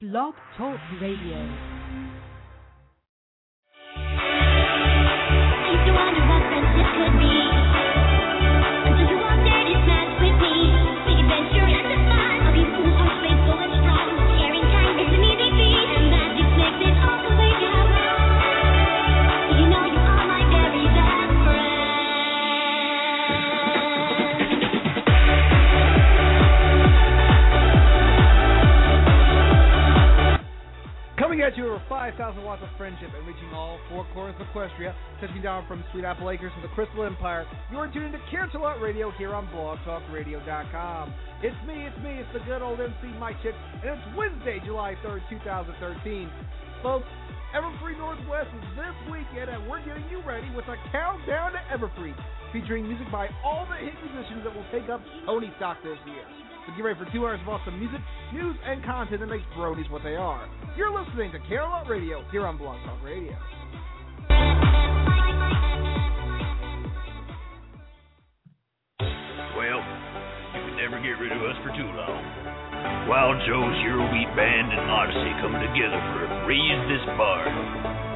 [0.00, 1.44] Blog Talk Radio.
[31.50, 35.42] Coming you over 5,000 watts of friendship and reaching all four corners of Equestria, touching
[35.42, 39.34] down from Sweet Apple Acres to the Crystal Empire, you're tuned to Canterlot Radio here
[39.34, 41.12] on blogtalkradio.com.
[41.42, 44.94] It's me, it's me, it's the good old MC Mike Check, and it's Wednesday, July
[45.02, 46.30] 3rd, 2013.
[46.84, 47.10] Folks,
[47.50, 52.14] Everfree Northwest is this weekend, and we're getting you ready with a countdown to Everfree,
[52.52, 56.49] featuring music by all the hit musicians that will take up Pony Stock this year.
[56.66, 58.00] So get ready for two hours of awesome music,
[58.32, 60.48] news, and content that makes bronies what they are.
[60.76, 63.36] You're listening to Canterlot Radio here on Blog Talk Radio.
[69.56, 69.80] Well,
[70.54, 72.22] you can never get rid of us for too long.
[73.08, 78.09] Wild Joe's Eurobeat Band and Odyssey coming together for Raise This Bar.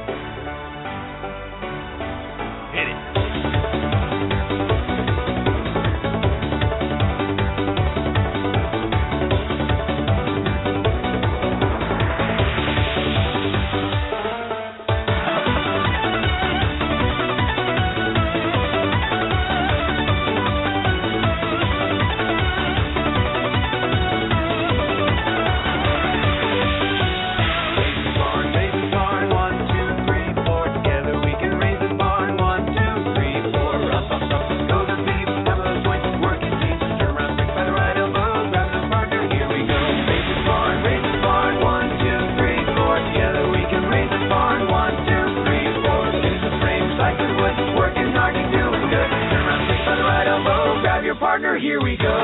[51.15, 52.15] Your partner, here we go.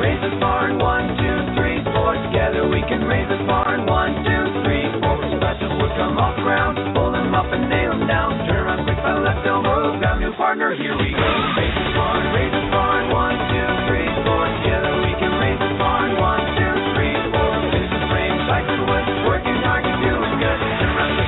[0.00, 2.14] Raise barn, one, two, three, four.
[2.26, 5.14] Together we can raise barn, one, two, three, four.
[5.78, 8.34] Wood come the pull them up and nail them down.
[8.48, 11.28] Turn around quick the left elbow, grab new partner, here we go.
[11.56, 13.81] Raise this barn, raise this barn, one, two,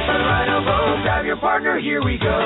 [0.06, 2.38] The right elbow, grab your partner, here we go.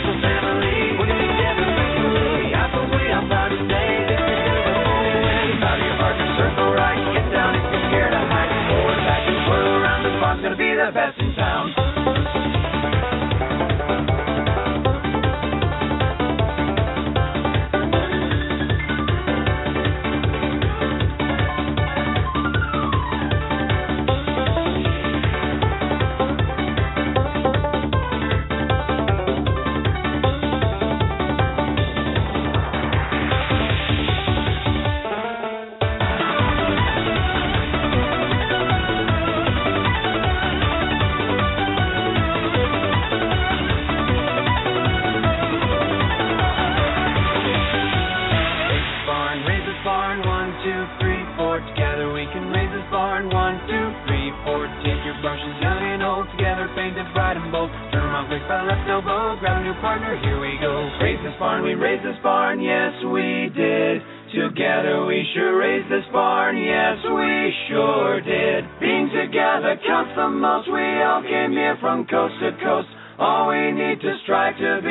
[0.00, 0.80] The family,
[61.70, 64.02] we raise this barn, yes we did.
[64.34, 68.64] Together we sure raised this barn, yes we sure did.
[68.80, 72.88] Being together counts the most, we all came here from coast to coast.
[73.20, 74.90] All we need to strive to be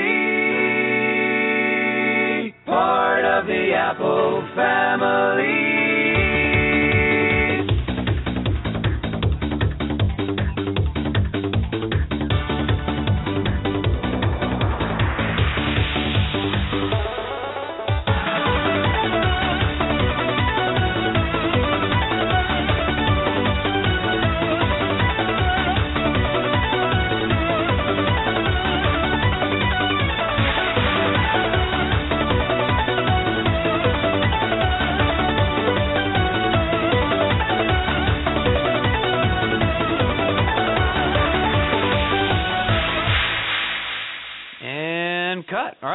[2.66, 5.89] part of the Apple family.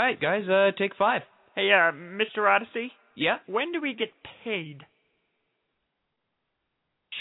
[0.05, 1.23] right, guys, uh, take five.
[1.55, 2.49] Hey, uh, Mr.
[2.49, 2.93] Odyssey?
[3.17, 3.37] Yeah?
[3.47, 4.09] When do we get
[4.45, 4.83] paid?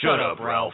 [0.02, 0.74] Shut up, Ralph.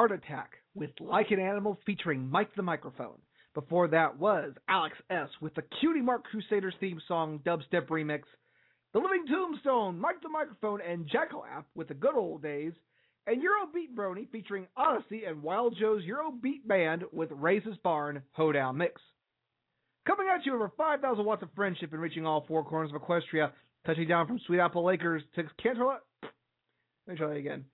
[0.00, 3.18] Art Attack with Like an Animal featuring Mike the Microphone.
[3.52, 5.28] Before that was Alex S.
[5.42, 8.22] with the Cutie Mark Crusaders theme song dubstep remix.
[8.94, 12.72] The Living Tombstone, Mike the Microphone, and Jackle App with the Good Old Days.
[13.26, 19.02] And Eurobeat Brony featuring Odyssey and Wild Joe's Eurobeat Band with Raises Barn Hoedown Mix.
[20.06, 23.50] Coming at you over 5,000 watts of friendship and reaching all four corners of Equestria,
[23.84, 25.98] touching down from Sweet Apple Lakers to Canterlot.
[27.06, 27.66] Let me try that again.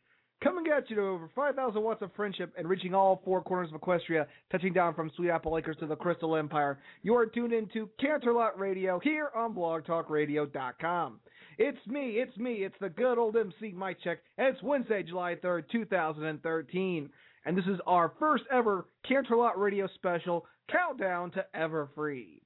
[0.45, 3.81] Coming at you to over 5,000 watts of friendship and reaching all four corners of
[3.81, 6.79] Equestria, touching down from Sweet Apple Acres to the Crystal Empire.
[7.03, 11.21] You are tuned into Canterlot Radio here on blogtalkradio.com.
[11.59, 15.37] It's me, it's me, it's the good old MC Mike Check, and it's Wednesday, July
[15.37, 17.09] 3rd, 2013.
[17.47, 22.43] And this is our first ever Canterlot Radio special, Countdown to Everfree.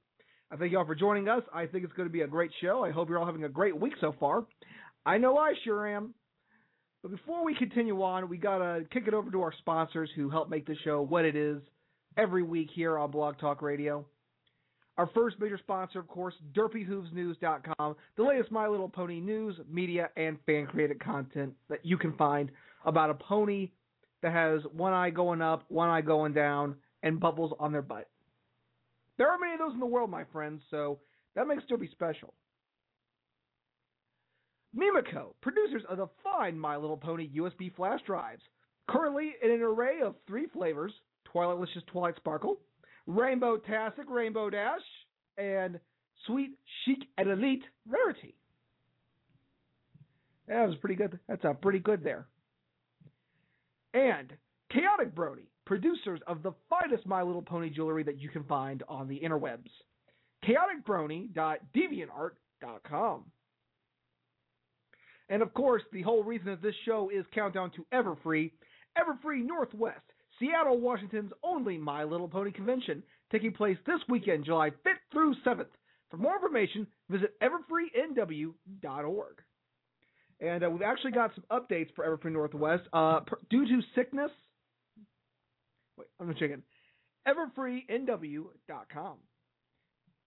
[0.49, 1.43] I thank you all for joining us.
[1.53, 2.85] I think it's going to be a great show.
[2.85, 4.45] I hope you're all having a great week so far.
[5.05, 6.13] I know I sure am.
[7.01, 10.49] But before we continue on, we gotta kick it over to our sponsors who help
[10.49, 11.61] make the show what it is
[12.15, 14.05] every week here on Blog Talk Radio.
[14.97, 20.37] Our first major sponsor, of course, DerpyHoovesNews.com, the latest My Little Pony news, media, and
[20.45, 22.51] fan created content that you can find
[22.85, 23.71] about a pony
[24.21, 28.09] that has one eye going up, one eye going down, and bubbles on their butt.
[29.17, 30.99] There are many of those in the world, my friends, so
[31.35, 32.33] that makes Derpy special.
[34.75, 38.41] Mimoco, producers of the fine My Little Pony USB flash drives.
[38.89, 40.93] Currently in an array of three flavors
[41.25, 42.57] Twilight Licious Twilight Sparkle,
[43.07, 44.81] Rainbow Tastic Rainbow Dash,
[45.37, 45.79] and
[46.25, 48.35] Sweet Chic and Elite Rarity.
[50.47, 51.19] That was pretty good.
[51.27, 52.25] That's a pretty good there.
[53.93, 54.33] And
[54.71, 59.07] Chaotic Brony, producers of the finest My Little Pony jewelry that you can find on
[59.07, 59.69] the interwebs.
[60.45, 63.25] chaoticbrony.deviantart.com.
[65.31, 68.51] And of course, the whole reason that this show is Countdown to Everfree,
[68.97, 70.01] Everfree Northwest,
[70.37, 75.67] Seattle, Washington's only My Little Pony convention, taking place this weekend, July 5th through 7th.
[76.09, 78.55] For more information, visit everfreenw.org.
[80.41, 82.83] And uh, we've actually got some updates for Everfree Northwest.
[82.91, 84.31] Uh, per, due to sickness,
[85.97, 86.63] wait, I'm going to check checking.
[87.25, 89.17] EverfreeNW.com.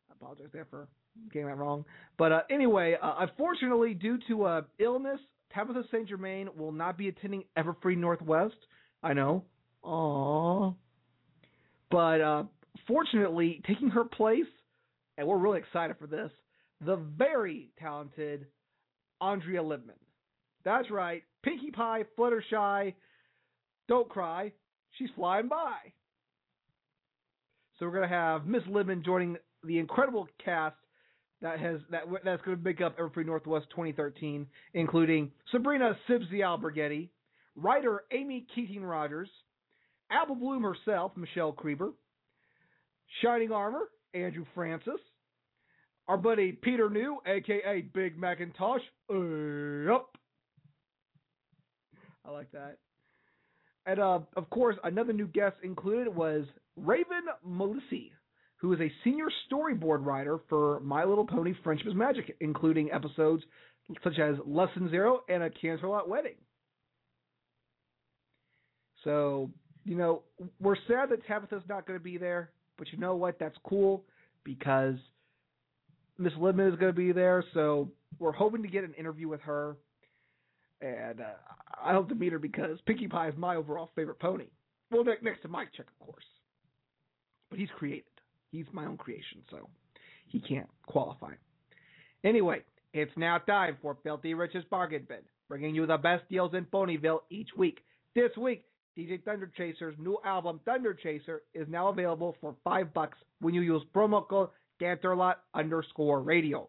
[0.08, 0.88] I apologize there for
[1.33, 1.85] getting that wrong.
[2.18, 5.20] But uh, anyway, uh, unfortunately, due to uh, illness,
[5.53, 6.09] Tabitha St.
[6.09, 8.57] Germain will not be attending Everfree Northwest.
[9.03, 9.44] I know.
[9.85, 10.74] Aww.
[11.90, 12.44] But uh,
[12.87, 14.46] fortunately, taking her place,
[15.16, 16.31] and we're really excited for this,
[16.85, 18.46] the very talented
[19.20, 19.98] Andrea Libman.
[20.64, 21.22] That's right.
[21.42, 22.94] Pinkie Pie, Fluttershy,
[23.87, 24.53] don't cry.
[24.92, 25.77] She's flying by.
[27.79, 30.77] So we're gonna have Miss Libman joining the incredible cast
[31.42, 37.08] that has that that's going to make up Everfree Northwest 2013, including Sabrina Sibsy Alberghetti,
[37.56, 39.28] writer Amy Keating Rogers,
[40.10, 41.92] Apple Bloom herself, Michelle Creber,
[43.22, 45.00] Shining Armor, Andrew Francis,
[46.08, 50.16] our buddy Peter New, aka Big Macintosh, up.
[52.26, 52.78] I like that.
[53.86, 56.44] And uh, of course, another new guest included was
[56.76, 58.10] Raven Molisee,
[58.56, 63.42] who is a senior storyboard writer for My Little Pony Friendship is Magic, including episodes
[64.02, 66.36] such as Lesson Zero and A Canterlot Wedding.
[69.02, 69.50] So,
[69.84, 70.22] you know,
[70.60, 73.38] we're sad that Tabitha's not going to be there, but you know what?
[73.38, 74.04] That's cool
[74.44, 74.96] because
[76.18, 79.40] Miss Libman is going to be there, so we're hoping to get an interview with
[79.42, 79.76] her.
[80.80, 81.34] And uh,
[81.82, 84.46] I hope to meet her because Pinkie Pie is my overall favorite pony.
[84.90, 86.24] Well, next to Mike Check, of course.
[87.50, 88.04] But he's created.
[88.54, 89.68] He's my own creation, so
[90.28, 91.32] he can't qualify.
[92.22, 92.62] Anyway,
[92.92, 97.22] it's now time for Filthy Rich's Bargain Bin, bringing you the best deals in Ponyville
[97.30, 97.80] each week.
[98.14, 98.64] This week,
[98.96, 103.60] DJ Thunder Chaser's new album Thunder Chaser is now available for five bucks when you
[103.60, 106.68] use promo code Canterlot underscore radio.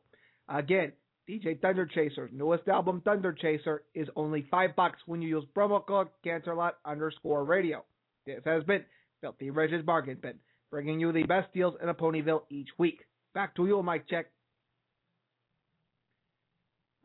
[0.50, 0.92] Again,
[1.30, 5.86] DJ Thunder Chaser's newest album Thunder Chaser is only five bucks when you use promo
[5.86, 7.86] code Canterlot underscore radio.
[8.26, 8.84] This has been
[9.22, 10.40] Filthy Rich's Bargain Bin,
[10.76, 13.06] bringing you the best deals in a Ponyville each week.
[13.34, 14.26] Back to you, Mike Check.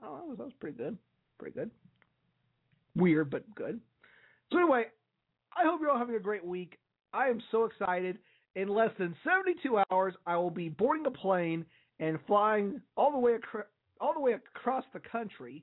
[0.03, 0.99] Oh, that was, that was pretty good.
[1.39, 1.71] Pretty good.
[2.97, 3.79] Weird, but good.
[4.51, 4.87] So anyway,
[5.57, 6.79] I hope you're all having a great week.
[7.15, 8.19] I am so excited.
[8.57, 11.65] In less than 72 hours, I will be boarding a plane
[12.01, 13.67] and flying all the way acro-
[14.01, 15.63] all the way across the country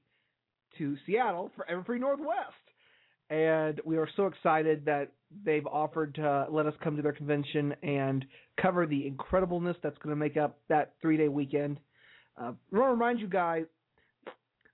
[0.77, 2.66] to Seattle for Everfree Northwest.
[3.29, 5.11] And we are so excited that
[5.43, 8.25] they've offered to let us come to their convention and
[8.61, 11.79] cover the incredibleness that's going to make up that three day weekend.
[12.39, 13.65] Uh, I want to remind you guys.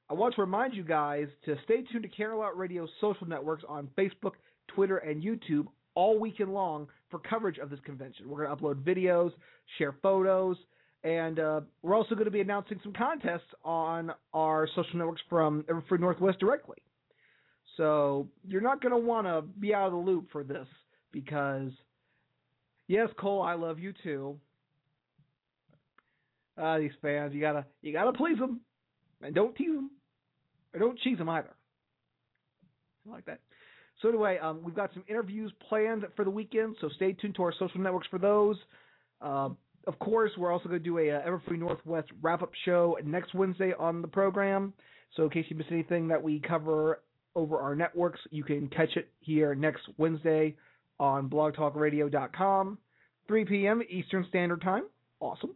[0.10, 3.90] I want to remind you guys to stay tuned to Canterlot Radio social networks on
[3.98, 4.34] Facebook,
[4.68, 8.30] Twitter, and YouTube all weekend long for coverage of this convention.
[8.30, 9.32] We're going to upload videos,
[9.78, 10.58] share photos,
[11.04, 15.64] and uh, we're also going to be announcing some contests on our social networks from
[15.64, 16.78] Everfree Northwest directly.
[17.78, 20.68] So you're not going to want to be out of the loop for this
[21.12, 21.72] because,
[22.88, 24.40] yes, Cole, I love you too.
[26.56, 28.62] Uh, these fans, you gotta you gotta please them,
[29.24, 29.90] and don't tease them,
[30.72, 31.50] or don't cheese them either.
[33.08, 33.40] I like that.
[34.02, 37.44] So anyway, um, we've got some interviews planned for the weekend, so stay tuned to
[37.44, 38.58] our social networks for those.
[39.20, 39.50] Uh,
[39.88, 43.74] of course, we're also going to do a uh, Everfree Northwest wrap-up show next Wednesday
[43.78, 44.74] on the program.
[45.16, 47.00] So in case you miss anything that we cover
[47.36, 50.56] over our networks, you can catch it here next Wednesday
[51.00, 52.78] on blogtalkradio.com,
[53.28, 53.82] 3 p.m.
[53.90, 54.84] Eastern Standard Time.
[55.20, 55.56] Awesome.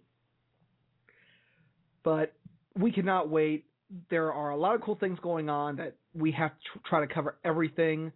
[2.03, 2.33] But
[2.75, 3.65] we cannot wait.
[4.09, 7.13] There are a lot of cool things going on that we have to try to
[7.13, 8.11] cover everything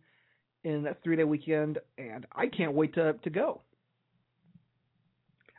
[0.63, 3.61] in that three day weekend, and I can't wait to, to go.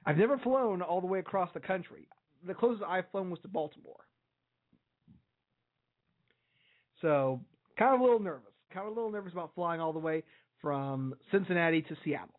[0.04, 2.08] I've never flown all the way across the country.
[2.46, 4.04] The closest I've flown was to Baltimore.
[7.00, 7.40] So,
[7.82, 8.52] kind of a little nervous.
[8.72, 10.22] Kind of a little nervous about flying all the way
[10.60, 12.38] from Cincinnati to Seattle.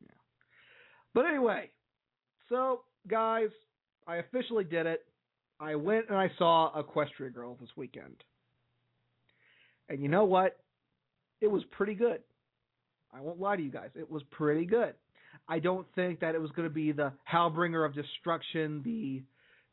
[0.00, 0.14] Yeah.
[1.14, 1.70] But anyway,
[2.48, 3.48] so guys,
[4.06, 5.04] I officially did it.
[5.58, 8.16] I went and I saw Equestria Girl this weekend.
[9.88, 10.56] And you know what?
[11.40, 12.20] It was pretty good.
[13.12, 13.90] I won't lie to you guys.
[13.96, 14.94] It was pretty good.
[15.48, 19.22] I don't think that it was going to be the Hellbringer of destruction, the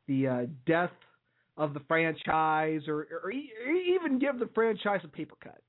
[0.08, 0.92] the uh, death
[1.58, 5.62] of the franchise, or, or even give the franchise a paper cut.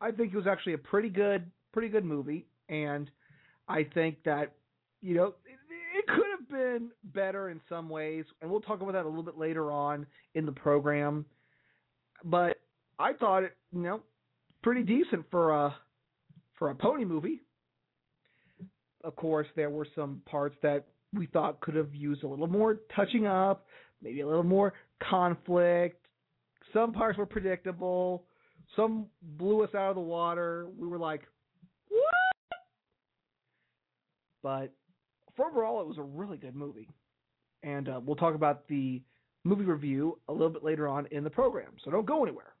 [0.00, 3.10] I think it was actually a pretty good, pretty good movie, and
[3.68, 4.52] I think that
[5.00, 5.58] you know it,
[5.98, 9.22] it could have been better in some ways, and we'll talk about that a little
[9.22, 11.24] bit later on in the program.
[12.24, 12.58] But
[12.98, 14.00] I thought it, you know,
[14.62, 15.74] pretty decent for a
[16.58, 17.40] for a pony movie.
[19.04, 22.78] Of course, there were some parts that we thought could have used a little more
[22.94, 23.66] touching up,
[24.02, 26.06] maybe a little more conflict.
[26.72, 28.24] Some parts were predictable.
[28.76, 30.68] Some blew us out of the water.
[30.78, 31.22] We were like,
[31.88, 32.60] what?
[34.42, 34.72] But
[35.36, 36.88] for overall, it was a really good movie.
[37.62, 39.02] And uh, we'll talk about the
[39.44, 41.72] movie review a little bit later on in the program.
[41.84, 42.54] So don't go anywhere.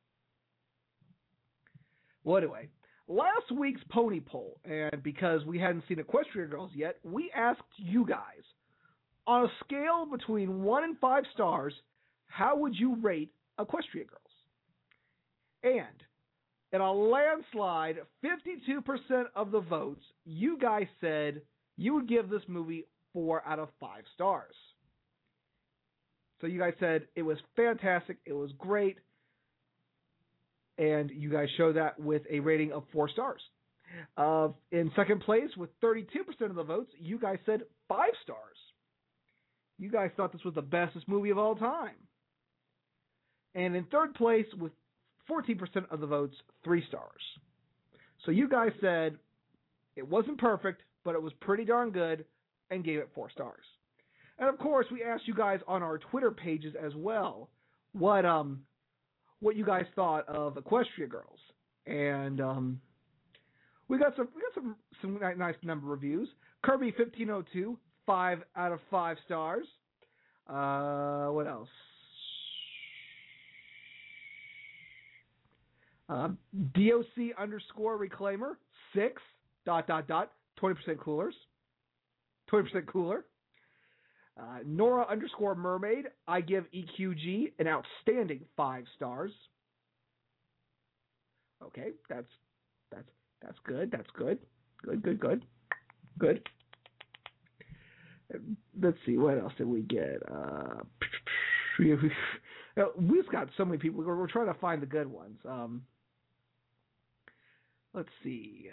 [2.24, 2.68] Well, anyway,
[3.08, 8.04] last week's pony poll, and because we hadn't seen Equestria Girls yet, we asked you
[8.06, 8.42] guys
[9.30, 11.72] on a scale between one and five stars,
[12.26, 14.34] how would you rate Equestria Girls?
[15.62, 16.02] And
[16.72, 21.42] in a landslide, 52% of the votes, you guys said
[21.76, 24.54] you would give this movie four out of five stars.
[26.40, 28.98] So you guys said it was fantastic, it was great,
[30.76, 33.42] and you guys show that with a rating of four stars.
[34.16, 36.02] Uh, in second place, with 32%
[36.42, 38.56] of the votes, you guys said five stars.
[39.80, 41.96] You guys thought this was the bestest movie of all time.
[43.54, 44.72] And in third place, with
[45.28, 45.58] 14%
[45.90, 47.22] of the votes, three stars.
[48.24, 49.16] So you guys said
[49.96, 52.26] it wasn't perfect, but it was pretty darn good,
[52.70, 53.64] and gave it four stars.
[54.38, 57.48] And of course, we asked you guys on our Twitter pages as well
[57.92, 58.60] what um
[59.40, 61.38] what you guys thought of Equestria Girls,
[61.86, 62.80] and um,
[63.88, 66.28] we got some we got some some nice number of reviews.
[66.62, 67.78] Kirby fifteen oh two,
[68.10, 69.66] five out of five stars.
[70.48, 71.68] Uh, what else?
[76.08, 76.30] Uh,
[76.74, 78.54] DOC underscore reclaimer
[78.92, 79.22] six
[79.64, 81.34] dot dot dot twenty percent coolers,
[82.48, 83.26] twenty percent cooler.
[84.36, 89.30] Uh, Nora underscore mermaid, I give EQG an outstanding five stars.
[91.62, 92.26] Okay, that's
[92.90, 93.08] that's
[93.40, 93.92] that's good.
[93.92, 94.38] That's good.
[94.82, 95.44] Good, good, good,
[96.18, 96.48] good
[98.80, 100.22] let's see, what else did we get?
[100.30, 100.80] Uh,
[102.98, 104.04] we've got so many people.
[104.04, 105.38] We're, we're, trying to find the good ones.
[105.48, 105.82] Um,
[107.94, 108.68] let's see.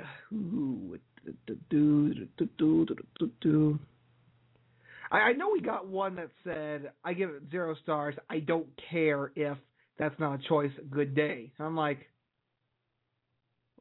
[5.11, 8.15] I, I know we got one that said, "I give it zero stars.
[8.29, 9.57] I don't care if
[9.97, 10.71] that's not a choice.
[10.89, 12.09] Good day." I'm like,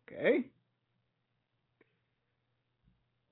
[0.09, 0.47] okay,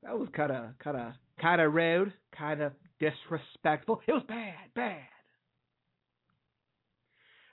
[0.03, 4.01] that was kind of kind of kind of rude, kind of disrespectful.
[4.07, 4.99] It was bad, bad.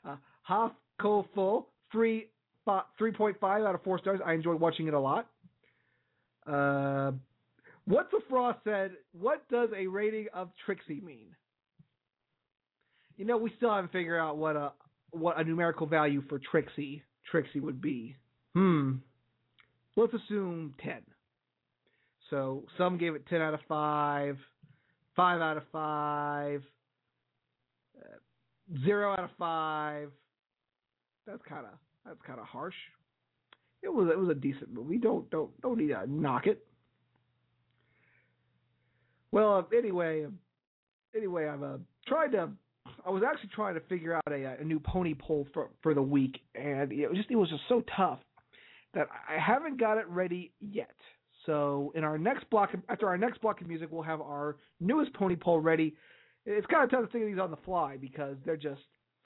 [0.04, 0.70] Uh,
[1.34, 2.28] full, three,
[2.98, 4.20] three point five out of four stars.
[4.26, 5.28] I enjoyed watching it a lot.
[6.48, 7.12] Uh,
[7.86, 11.36] What's the Frost said, what does a rating of Trixie mean?
[13.18, 14.72] You know, we still haven't figured out what a
[15.12, 18.16] what a numerical value for Trixie Trixie would be.
[18.56, 18.94] Hmm.
[19.98, 21.02] Let's assume ten.
[22.32, 24.38] So some gave it ten out of five,
[25.16, 26.64] five out of five,
[28.00, 30.10] uh, zero out of five.
[31.28, 31.74] That's kind of
[32.06, 32.74] that's kind of harsh.
[33.84, 34.98] It was it was a decent movie.
[34.98, 36.66] Don't don't don't need to knock it.
[39.34, 40.26] Well, anyway,
[41.16, 42.50] anyway, I've uh, tried to.
[43.06, 46.02] I was actually trying to figure out a, a new pony poll for for the
[46.02, 48.20] week, and it was just it was just so tough
[48.94, 50.96] that I haven't got it ready yet.
[51.46, 55.14] So in our next block, after our next block of music, we'll have our newest
[55.14, 55.96] pony poll ready.
[56.46, 58.82] It's kind of tough to think of these on the fly because they're just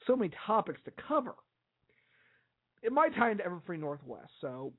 [0.07, 1.35] so many topics to cover.
[2.83, 4.73] It might tie into Everfree Northwest, so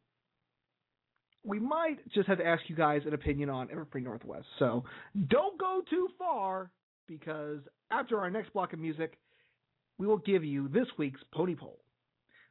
[1.45, 4.47] we might just have to ask you guys an opinion on Everfree Northwest.
[4.59, 4.85] So
[5.29, 6.71] don't go too far
[7.09, 9.19] because after our next block of music,
[9.99, 11.81] we will give you this week's pony poll.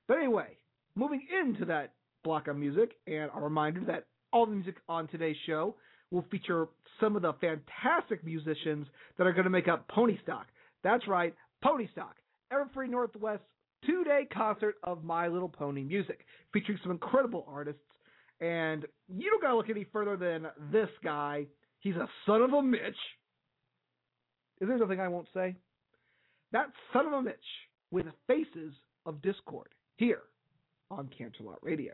[0.07, 0.57] But anyway,
[0.95, 1.93] moving into that
[2.23, 5.75] block of music, and a reminder that all the music on today's show
[6.11, 6.67] will feature
[6.99, 8.85] some of the fantastic musicians
[9.17, 10.47] that are going to make up Pony Stock.
[10.83, 12.15] That's right, Pony Stock,
[12.51, 13.43] Everfree Northwest
[13.85, 17.79] two day concert of My Little Pony music, featuring some incredible artists
[18.41, 21.45] and you don't gotta look any further than this guy.
[21.79, 22.81] He's a son of a Mitch.
[24.59, 25.55] Is there something I won't say?
[26.51, 27.35] That son of a Mitch
[27.91, 28.73] with faces
[29.05, 30.23] of discord here
[30.91, 31.93] on Canterlot Radio.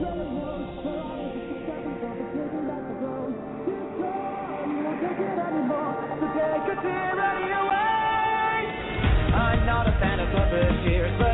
[0.00, 0.06] I'm
[9.66, 11.27] not a fan of puppeteers, but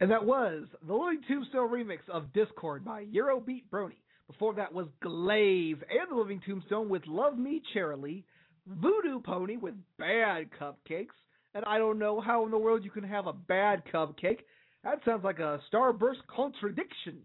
[0.00, 3.96] And that was the Living Tombstone remix of Discord by Eurobeat Brony.
[4.28, 8.22] Before that was Glaze and the Living Tombstone with Love Me Cheerilee,
[8.66, 11.16] Voodoo Pony with Bad Cupcakes,
[11.54, 14.40] and I don't know how in the world you can have a bad cupcake.
[14.84, 17.18] That sounds like a starburst contradiction.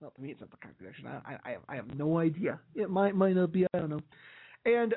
[0.00, 1.06] Well, to me, it's not a contradiction.
[1.06, 2.60] I, I, I have no idea.
[2.74, 3.66] It might, might not be.
[3.74, 4.00] I don't know.
[4.64, 4.94] And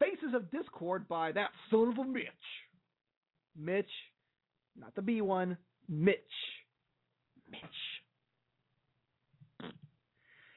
[0.00, 2.24] Faces of Discord by that son of a Mitch.
[3.56, 3.90] Mitch,
[4.78, 5.56] not the B one,
[5.90, 6.14] Mitch.
[7.50, 7.60] Mitch.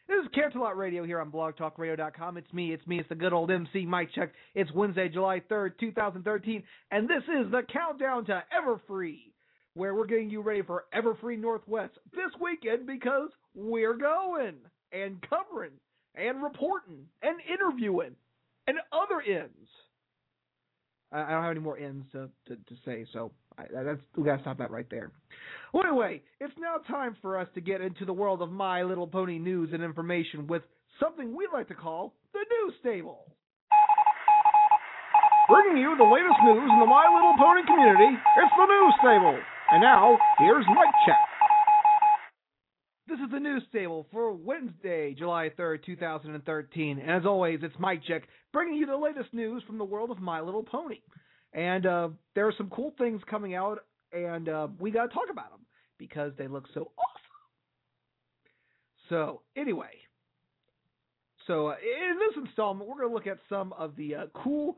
[0.08, 2.38] This is Canterlot Radio here on blogtalkradio.com.
[2.38, 4.34] It's me, it's me, it's the good old MC Mike Check.
[4.54, 6.62] It's Wednesday, July 3rd, 2013,
[6.92, 9.32] and this is the countdown to Everfree,
[9.74, 14.58] where we're getting you ready for Everfree Northwest this weekend because we're going
[14.92, 15.72] and covering
[16.14, 18.16] and reporting and interviewing
[18.68, 19.70] and other ends.
[21.12, 24.24] I I don't have any more ends to, to, to say, so I, that's we
[24.24, 25.12] gotta stop that right there.
[25.74, 29.08] Well, anyway, it's now time for us to get into the world of My Little
[29.08, 30.64] Pony news and information with
[31.00, 33.26] something we like to call the News Stable.
[35.50, 39.40] Bringing you the latest news in the My Little Pony community, it's the News Stable.
[39.72, 41.18] And now, here's Mike Check.
[43.08, 47.00] This is the News Stable for Wednesday, July 3rd, 2013.
[47.00, 48.24] And as always, it's Mike Check
[48.54, 51.00] bringing you the latest news from the world of My Little Pony.
[51.54, 53.80] And uh, there are some cool things coming out,
[54.12, 55.62] and uh, we got to talk about them
[55.98, 57.22] because they look so awesome.
[59.10, 59.92] So, anyway,
[61.46, 64.78] so uh, in this installment, we're going to look at some of the uh, cool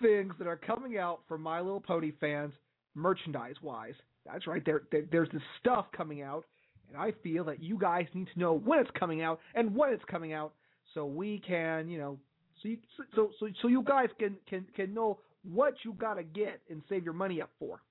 [0.00, 2.52] things that are coming out for My Little Pony fans,
[2.94, 3.94] merchandise wise.
[4.26, 6.44] That's right, there, there there's this stuff coming out,
[6.88, 9.92] and I feel that you guys need to know when it's coming out and when
[9.92, 10.52] it's coming out,
[10.94, 12.18] so we can, you know,
[12.62, 12.78] So you
[13.14, 15.18] so so so you guys can can can know
[15.48, 17.82] what you gotta get and save your money up for.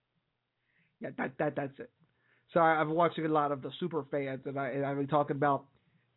[0.99, 1.89] Yeah, that that that's it.
[2.54, 5.08] So I, I've watching a lot of the super fans, and I and I've been
[5.08, 5.66] talking about,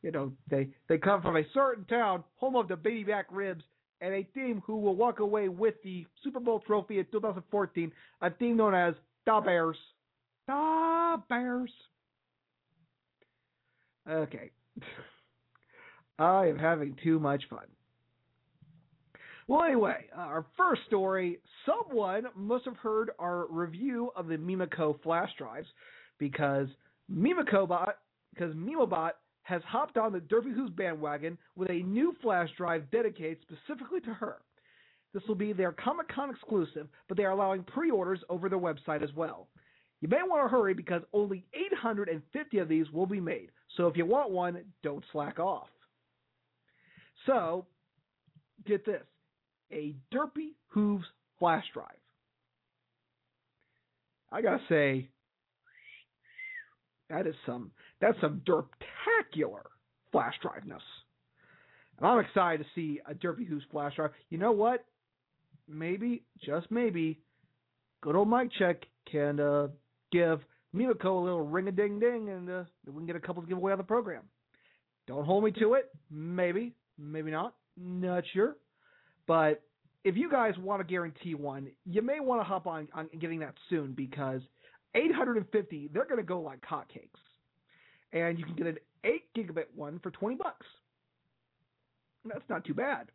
[0.02, 3.64] you know, they they come from a certain town, home of the baby back ribs,
[4.00, 8.30] and a team who will walk away with the Super Bowl trophy in 2014, a
[8.30, 8.94] team known as
[9.26, 9.76] the Bears.
[10.46, 11.70] The Bears.
[14.08, 14.50] Okay.
[16.18, 17.66] I am having too much fun.
[19.46, 25.00] Well, anyway, uh, our first story someone must have heard our review of the Mimoco
[25.02, 25.68] flash drives
[26.18, 26.68] because
[27.12, 27.92] Mimicobot,
[28.32, 33.38] because Mimobot has hopped on the Derpy Hooves' bandwagon with a new flash drive dedicated
[33.42, 34.36] specifically to her.
[35.12, 38.58] This will be their Comic Con exclusive, but they are allowing pre orders over their
[38.58, 39.48] website as well.
[40.00, 43.96] You may want to hurry because only 850 of these will be made, so if
[43.96, 45.68] you want one, don't slack off.
[47.26, 47.66] So,
[48.66, 49.02] get this
[49.74, 51.04] a Derpy Hooves
[51.38, 51.88] flash drive.
[54.32, 55.08] I gotta say,
[57.10, 57.70] that is some
[58.00, 59.62] that's some derptacular
[60.10, 60.80] flash driveness.
[61.98, 64.10] And I'm excited to see a Derpy Hooves flash drive.
[64.30, 64.84] You know what?
[65.68, 67.20] Maybe, just maybe,
[68.02, 69.68] good old Mike Check can uh,
[70.10, 70.40] give
[70.74, 73.48] Mimoco a little ring a ding ding and uh, we can get a couple to
[73.48, 74.22] give away on the program.
[75.06, 75.90] Don't hold me to it.
[76.10, 77.54] Maybe, maybe not.
[77.76, 78.56] Not sure.
[79.26, 79.62] But
[80.04, 83.40] if you guys want to guarantee one, you may want to hop on on getting
[83.40, 84.42] that soon because
[84.94, 87.08] 850 they're going to go like hotcakes,
[88.12, 90.66] and you can get an 8 gigabit one for 20 bucks.
[92.24, 93.10] That's not too bad.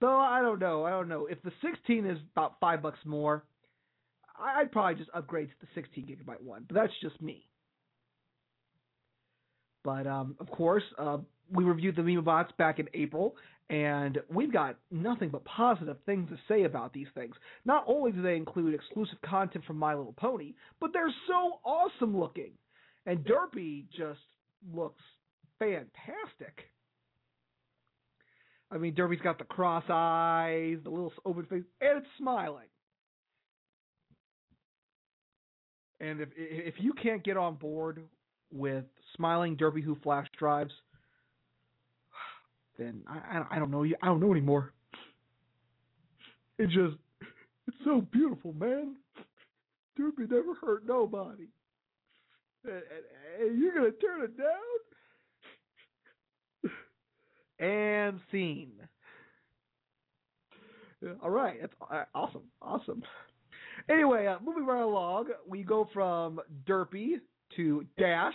[0.00, 3.44] Though I don't know, I don't know if the 16 is about five bucks more.
[4.42, 7.46] I'd probably just upgrade to the 16 gigabyte one, but that's just me.
[9.84, 11.18] But um, of course, uh,
[11.52, 13.36] we reviewed the Mimobots back in April,
[13.68, 17.34] and we've got nothing but positive things to say about these things.
[17.64, 22.18] Not only do they include exclusive content from My Little Pony, but they're so awesome
[22.18, 22.52] looking.
[23.06, 24.20] And Derpy just
[24.74, 25.02] looks
[25.58, 26.70] fantastic.
[28.72, 32.68] I mean, Derpy's got the cross eyes, the little open face, and it's smiling.
[36.00, 38.02] And if if you can't get on board
[38.52, 38.84] with
[39.16, 40.72] smiling Derpy Hooves flash drives,
[42.80, 44.72] then I, I don't know you I don't know anymore.
[46.58, 46.96] It just
[47.68, 48.96] it's so beautiful, man.
[49.98, 51.48] Derpy never hurt nobody.
[52.64, 54.46] And, and, and you're gonna turn it down?
[57.60, 58.72] and scene.
[61.22, 63.02] All right, that's awesome, awesome.
[63.88, 67.14] Anyway, uh, moving right along, we go from Derpy
[67.56, 68.34] to Dash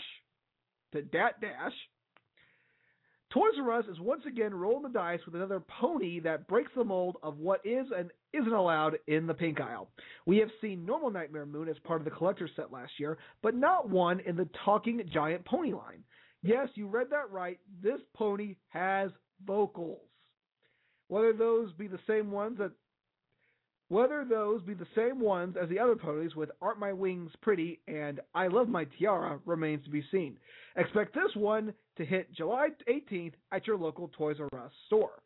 [0.93, 1.73] to Dat Dash.
[3.31, 6.83] Toys R Us is once again rolling the dice with another pony that breaks the
[6.83, 9.89] mold of what is and isn't allowed in the pink aisle.
[10.25, 13.55] We have seen normal Nightmare Moon as part of the collector set last year, but
[13.55, 16.03] not one in the talking giant pony line.
[16.43, 17.59] Yes, you read that right.
[17.81, 19.09] This pony has
[19.45, 19.99] vocals.
[21.07, 22.71] Whether those be the same ones that
[23.87, 27.79] whether those be the same ones as the other ponies with Aren't My Wings Pretty
[27.87, 30.37] and I Love My Tiara remains to be seen.
[30.75, 35.21] Expect this one to hit July 18th at your local Toys R Us store.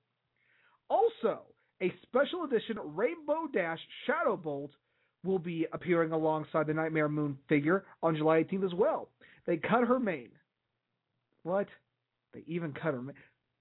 [0.89, 1.41] Also,
[1.81, 4.71] a special edition Rainbow Dash Shadow Bolt
[5.23, 9.09] will be appearing alongside the Nightmare Moon figure on July 18th as well.
[9.45, 10.31] They cut her mane.
[11.43, 11.67] What?
[12.33, 13.15] They even cut her mane.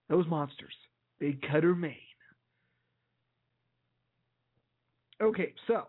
[0.09, 0.75] Those monsters.
[1.21, 1.95] They cut her mane.
[5.21, 5.89] Okay, so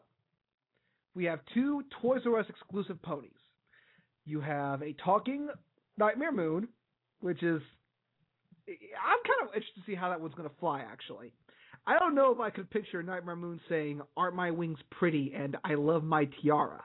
[1.16, 3.32] we have two Toys R Us exclusive ponies.
[4.26, 5.50] You have a talking
[5.98, 6.68] Nightmare Moon,
[7.22, 7.62] which is
[8.68, 10.82] I'm kind of interested to see how that one's going to fly.
[10.82, 11.32] Actually,
[11.88, 15.58] I don't know if I could picture Nightmare Moon saying "Aren't my wings pretty?" and
[15.64, 16.84] "I love my tiara."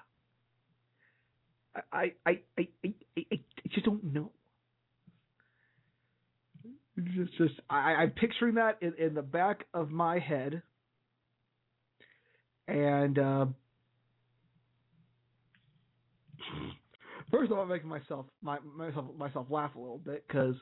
[1.93, 3.39] I I I I, I, I
[3.73, 4.31] just don't know.
[7.17, 10.63] Just, just I, I'm picturing that in, in the back of my head,
[12.69, 13.47] and uh,
[17.35, 20.55] first of all, I'm making myself my, myself myself laugh a little bit because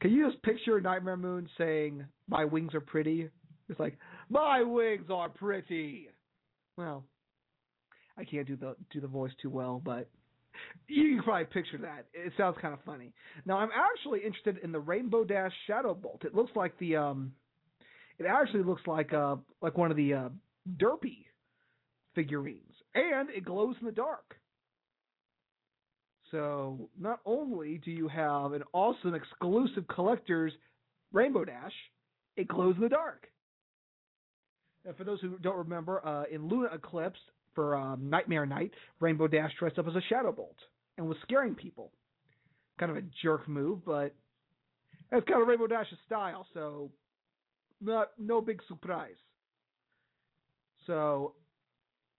[0.00, 3.28] can you just picture Nightmare Moon saying "My wings are pretty"?
[3.68, 3.98] It's like
[4.28, 6.08] my wings are pretty.
[6.76, 7.04] Well,
[8.16, 10.08] I can't do the do the voice too well, but
[10.88, 12.06] you can probably picture that.
[12.14, 13.12] It sounds kind of funny.
[13.44, 16.24] Now, I'm actually interested in the Rainbow Dash Shadow Bolt.
[16.24, 17.32] It looks like the um,
[18.18, 20.28] it actually looks like uh like one of the uh,
[20.78, 21.24] Derpy
[22.14, 24.36] figurines, and it glows in the dark.
[26.30, 30.52] So not only do you have an awesome exclusive collector's
[31.12, 31.72] Rainbow Dash,
[32.36, 33.26] it glows in the dark.
[34.84, 37.20] And for those who don't remember, uh, in Luna Eclipsed
[37.54, 40.56] for um, Nightmare Night, Rainbow Dash dressed up as a Shadow Bolt
[40.98, 41.92] and was scaring people.
[42.78, 44.14] Kind of a jerk move, but
[45.10, 46.90] that's kind of Rainbow Dash's style, so
[47.80, 49.14] not no big surprise.
[50.86, 51.34] So,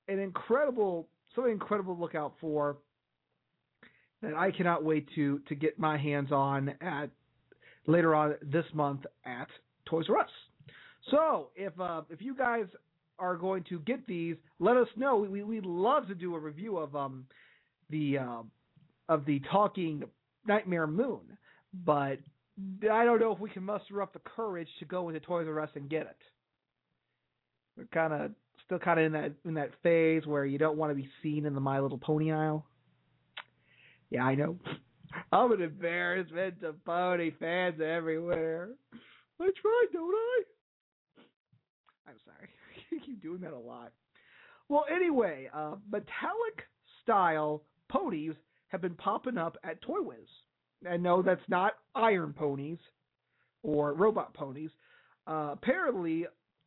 [0.08, 2.78] an incredible, something incredible to look out for
[4.22, 7.10] that I cannot wait to to get my hands on at
[7.86, 9.48] later on this month at
[9.86, 10.30] Toys R Us.
[11.12, 12.66] So if uh, if you guys
[13.20, 15.18] are going to get these, let us know.
[15.18, 17.26] We we'd love to do a review of um
[17.90, 18.42] the uh,
[19.10, 20.04] of the talking
[20.48, 21.38] Nightmare Moon,
[21.86, 22.20] but
[22.92, 25.60] I don't know if we can muster up the courage to go into Toys R
[25.62, 26.18] Us and get it.
[27.78, 28.32] We're kind of
[28.66, 31.46] still kind of in that in that phase where you don't want to be seen
[31.46, 32.66] in the My Little Pony aisle.
[34.10, 34.58] Yeah, I know.
[35.32, 38.70] I'm an embarrassment to pony fans everywhere.
[39.40, 40.44] I try, don't I?
[42.10, 42.50] I'm sorry.
[42.92, 43.92] I keep doing that a lot.
[44.70, 46.68] Well, anyway, uh, metallic
[47.04, 48.34] style ponies
[48.70, 50.28] have been popping up at Toy Wiz.
[50.86, 52.78] And no, that's not iron ponies
[53.64, 54.70] or robot ponies.
[55.26, 56.26] Uh, apparently,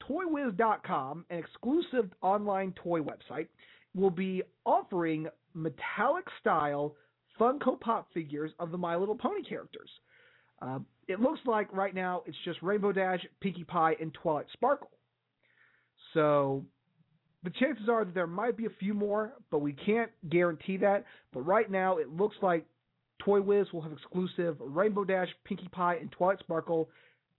[0.08, 3.48] ToyWiz.com, an exclusive online toy website,
[3.94, 6.94] will be offering metallic style
[7.40, 9.90] Funko Pop figures of the My Little Pony characters.
[10.60, 14.90] Uh, it looks like right now it's just Rainbow Dash, Pinkie Pie, and Twilight Sparkle.
[16.12, 16.64] So
[17.42, 21.04] the chances are that there might be a few more, but we can't guarantee that.
[21.32, 22.66] But right now it looks like
[23.24, 26.90] Toy Wiz will have exclusive Rainbow Dash, Pinkie Pie, and Twilight Sparkle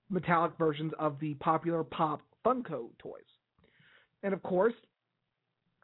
[0.09, 3.21] metallic versions of the popular Pop Funko toys.
[4.23, 4.73] And of course,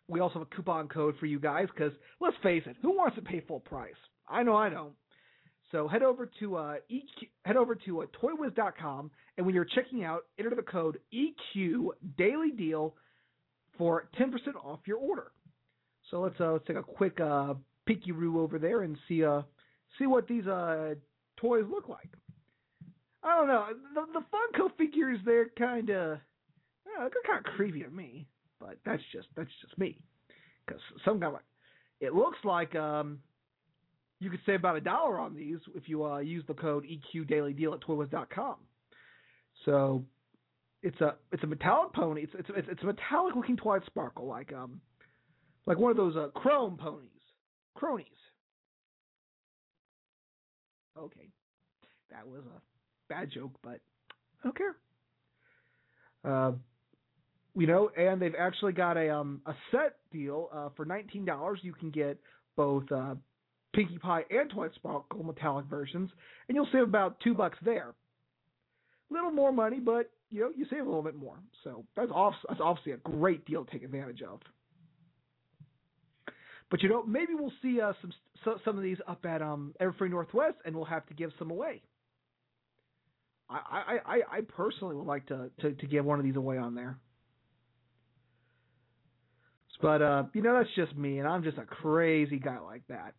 [0.08, 3.16] we also have a coupon code for you guys because let's face it, who wants
[3.16, 3.95] to pay full price?
[4.28, 4.91] I know, I know.
[5.72, 10.03] So head over to uh, EQ, head over to uh, toywiz.com, and when you're checking
[10.03, 12.95] out, enter the code EQ Daily Deal
[13.78, 14.32] for 10%
[14.64, 15.32] off your order.
[16.10, 17.55] So let's uh, let's take a quick uh,
[17.88, 19.41] peeky roo over there and see uh
[19.97, 20.95] see what these uh
[21.38, 22.10] toys look like.
[23.24, 26.20] I don't know the the Funko figures they're kind of
[26.86, 28.28] they're kind of creepy to me,
[28.60, 29.97] but that's just that's just me
[30.66, 31.43] because some guy like
[31.99, 33.20] it looks like um
[34.20, 37.28] you could save about a dollar on these if you uh, use the code EQ
[37.28, 38.55] Daily Deal at toywiz.com.
[39.64, 40.03] So
[40.82, 42.24] it's a it's a metallic pony.
[42.24, 44.82] It's it's it's, it's a metallic looking Twilight Sparkle, like um
[45.66, 47.10] like one of those uh, chrome ponies,
[47.76, 48.08] cronies.
[50.97, 51.30] Okay,
[52.10, 53.80] that was a bad joke, but
[54.41, 54.76] I don't care.
[56.24, 56.51] Uh,
[57.58, 61.60] you know, and they've actually got a um a set deal uh, for nineteen dollars.
[61.64, 62.20] You can get
[62.55, 63.16] both uh,
[63.74, 66.10] Pinkie Pie and Twilight Sparkle metallic versions,
[66.47, 67.95] and you'll save about two bucks there.
[69.10, 71.38] A little more money, but you know you save a little bit more.
[71.64, 74.39] So that's off, that's obviously a great deal to take advantage of.
[76.70, 78.14] But you know, maybe we'll see uh, some
[78.45, 81.49] so, some of these up at um Everfree Northwest, and we'll have to give some
[81.49, 81.82] away.
[83.49, 86.58] I I, I, I personally would like to, to to give one of these away
[86.60, 86.99] on there.
[89.82, 93.13] But uh, you know, that's just me, and I'm just a crazy guy like that.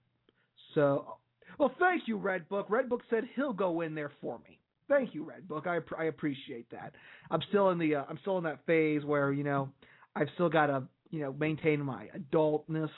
[0.75, 1.17] So,
[1.59, 2.67] well, thank you, Red Book.
[2.69, 4.59] Red Book said he'll go in there for me.
[4.89, 5.67] Thank you, Red Book.
[5.67, 6.95] I I appreciate that.
[7.31, 9.69] I'm still in the uh, I'm still in that phase where you know
[10.17, 12.91] I've still got to you know maintain my adultness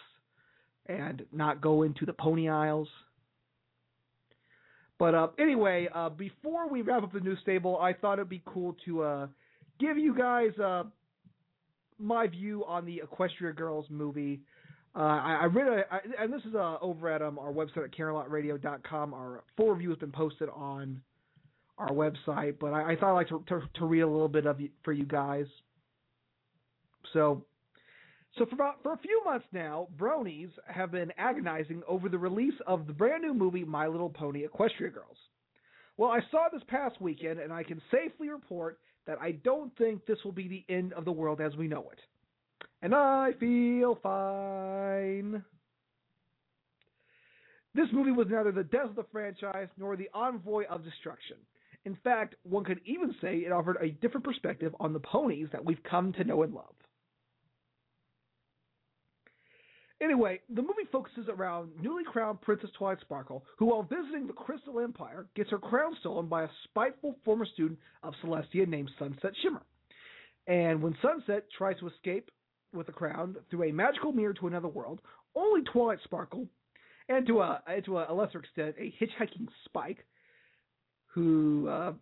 [0.87, 2.89] and not go into the pony aisles.
[4.99, 8.43] But uh, anyway, uh, before we wrap up the news stable, I thought it'd be
[8.45, 9.27] cool to uh,
[9.79, 10.85] give you guys uh,
[12.01, 14.41] my view on the Equestria Girls movie.
[14.95, 17.85] Uh, I, I read a, I, and this is uh, over at um, our website
[17.85, 19.15] at CanterlotRadio.com.
[19.15, 21.01] Our full review has been posted on
[21.79, 24.47] our website, but I, I thought I'd like to, to, to read a little bit
[24.47, 25.47] of you, for you guys.
[27.13, 27.45] So,
[28.37, 32.55] so for about for a few months now, bronies have been agonizing over the release
[32.67, 35.17] of the brand new movie My Little Pony Equestria Girls.
[35.97, 40.07] Well, I saw this past weekend, and I can safely report that I don't think
[40.07, 42.01] this will be the end of the world as we know it.
[42.83, 45.45] And I feel fine.
[47.75, 51.37] This movie was neither the death of the franchise nor the envoy of destruction.
[51.85, 55.65] In fact, one could even say it offered a different perspective on the ponies that
[55.65, 56.75] we've come to know and love.
[60.03, 64.81] Anyway, the movie focuses around newly crowned Princess Twilight Sparkle, who, while visiting the Crystal
[64.81, 69.61] Empire, gets her crown stolen by a spiteful former student of Celestia named Sunset Shimmer.
[70.47, 72.31] And when Sunset tries to escape
[72.73, 75.01] with the crown through a magical mirror to another world,
[75.35, 76.47] only Twilight Sparkle,
[77.09, 80.07] and to a to a lesser extent a hitchhiking Spike,
[81.09, 81.93] who uh,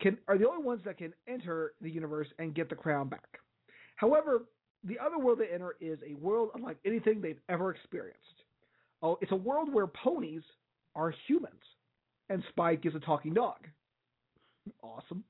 [0.00, 3.40] can are the only ones that can enter the universe and get the crown back.
[3.96, 4.42] However,
[4.84, 8.20] the other world they enter is a world unlike anything they've ever experienced.
[9.02, 10.42] Oh, it's a world where ponies
[10.94, 11.62] are humans,
[12.30, 13.66] and Spike is a talking dog.
[14.82, 15.24] Awesome.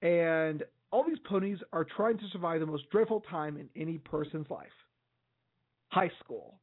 [0.00, 4.48] And all these ponies are trying to survive the most dreadful time in any person's
[4.50, 4.68] life
[5.88, 6.54] high school.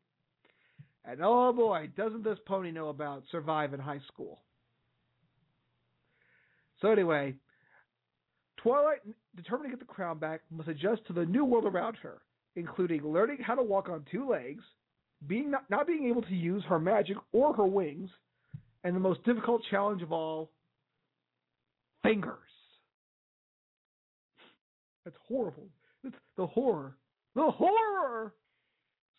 [1.06, 4.42] And oh boy, doesn't this pony know about surviving high school?
[6.82, 7.36] So, anyway,
[8.62, 9.00] Twilight,
[9.36, 12.22] determined to get the crown back, must adjust to the new world around her,
[12.56, 14.64] including learning how to walk on two legs,
[15.28, 18.10] being not, not being able to use her magic or her wings,
[18.84, 20.52] and the most difficult challenge of all
[22.04, 22.38] fingers.
[25.06, 25.68] That's horrible.
[26.04, 26.96] It's the horror.
[27.36, 28.34] The horror!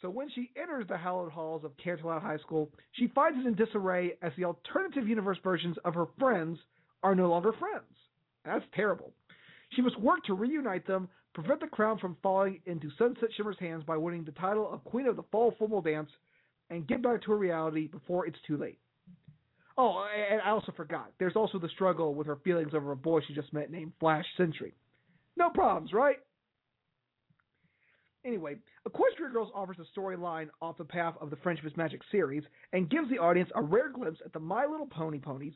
[0.03, 3.55] So when she enters the hallowed halls of Canterlot High School, she finds it in
[3.55, 6.59] disarray as the alternative universe versions of her friends
[7.03, 7.85] are no longer friends.
[8.45, 9.13] That's terrible.
[9.71, 13.85] She must work to reunite them, prevent the crown from falling into Sunset Shimmer's hands
[13.85, 16.11] by winning the title of Queen of the Fall Formal Dance,
[16.71, 18.79] and get back to her reality before it's too late.
[19.79, 21.13] Oh, and I also forgot.
[21.19, 24.27] There's also the struggle with her feelings over a boy she just met named Flash
[24.37, 24.75] Sentry.
[25.37, 26.17] No problems, right?
[28.25, 28.57] Anyway,
[28.87, 32.43] Equestria Girls offers a storyline off the path of the Friendship is Magic series
[32.73, 35.55] and gives the audience a rare glimpse at the My Little Pony ponies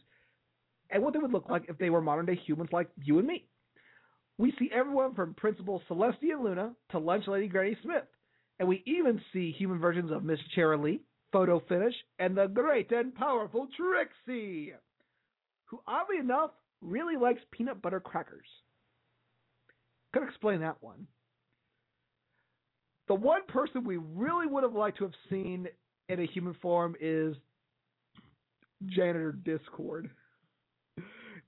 [0.90, 3.26] and what they would look like if they were modern day humans like you and
[3.28, 3.46] me.
[4.38, 8.04] We see everyone from Principal Celestia Luna to Lunch Lady Granny Smith,
[8.58, 11.00] and we even see human versions of Miss Cheerilee,
[11.32, 14.72] Photo Finish, and the great and powerful Trixie,
[15.66, 18.46] who oddly enough really likes peanut butter crackers.
[20.12, 21.06] Could explain that one.
[23.08, 25.68] The one person we really would have liked to have seen
[26.08, 27.36] in a human form is
[28.86, 30.10] Janitor Discord.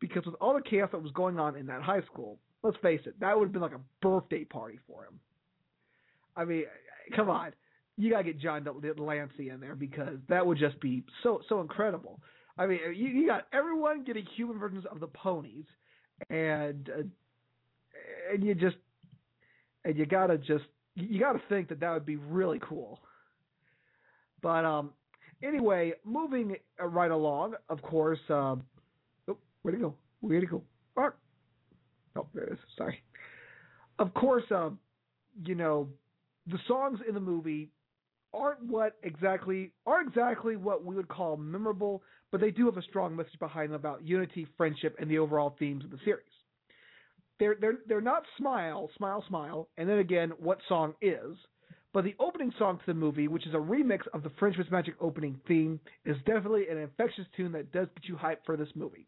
[0.01, 3.01] Because with all the chaos that was going on in that high school, let's face
[3.07, 5.21] it, that would have been like a birthday party for him.
[6.37, 6.65] I mean,
[7.15, 7.53] come on.
[7.97, 11.61] You gotta get John de Lancie in there because that would just be so so
[11.61, 12.21] incredible.
[12.59, 15.65] I mean, you, you got everyone getting human versions of the ponies,
[16.29, 17.03] and uh,
[18.33, 18.77] and you just
[19.85, 20.65] and you gotta just
[20.95, 23.01] you gotta think that that would be really cool.
[24.43, 24.91] But um,
[25.43, 28.19] anyway, moving right along, of course.
[28.29, 28.65] Um,
[29.29, 29.95] oh, where'd it go?
[30.21, 30.63] Where'd it go?
[32.17, 32.59] Oh there it is.
[32.77, 33.03] Sorry.
[33.99, 34.79] Of course, um,
[35.45, 35.89] you know,
[36.47, 37.71] the songs in the movie
[38.33, 42.83] aren't what exactly are exactly what we would call memorable, but they do have a
[42.83, 46.25] strong message behind them about unity, friendship, and the overall themes of the series.
[47.39, 51.37] They're they're they're not smile, smile, smile, and then again, what song is?
[51.93, 54.71] But the opening song to the movie, which is a remix of the Friendship is
[54.71, 58.69] Magic opening theme, is definitely an infectious tune that does get you hyped for this
[58.75, 59.07] movie.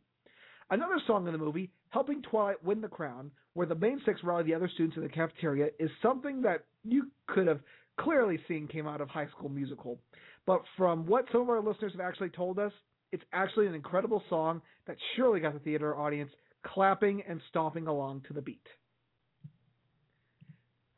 [0.70, 4.44] Another song in the movie, Helping Twilight Win the Crown, where the main six rally
[4.44, 7.60] the other students in the cafeteria, is something that you could have
[7.98, 9.98] clearly seen came out of High School Musical.
[10.46, 12.72] But from what some of our listeners have actually told us,
[13.12, 16.30] it's actually an incredible song that surely got the theater audience
[16.66, 18.66] clapping and stomping along to the beat.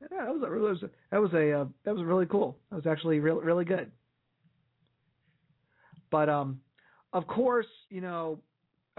[0.00, 2.56] Yeah, that was a, that was a, that was a uh, that was really cool.
[2.70, 3.92] That was actually really really good.
[6.10, 6.60] But um,
[7.12, 8.40] of course, you know,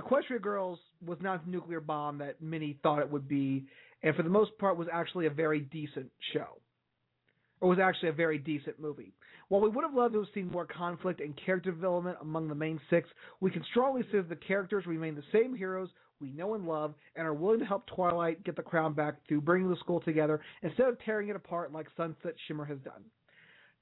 [0.01, 3.65] Equestria Girls was not the nuclear bomb that many thought it would be,
[4.03, 6.59] and for the most part was actually a very decent show.
[7.59, 9.13] Or was actually a very decent movie.
[9.49, 12.55] While we would have loved to have seen more conflict and character development among the
[12.55, 13.07] main six,
[13.39, 15.89] we can strongly say that the characters remain the same heroes
[16.21, 19.41] we know and love and are willing to help Twilight get the crown back through
[19.41, 23.03] bringing the school together instead of tearing it apart like Sunset Shimmer has done.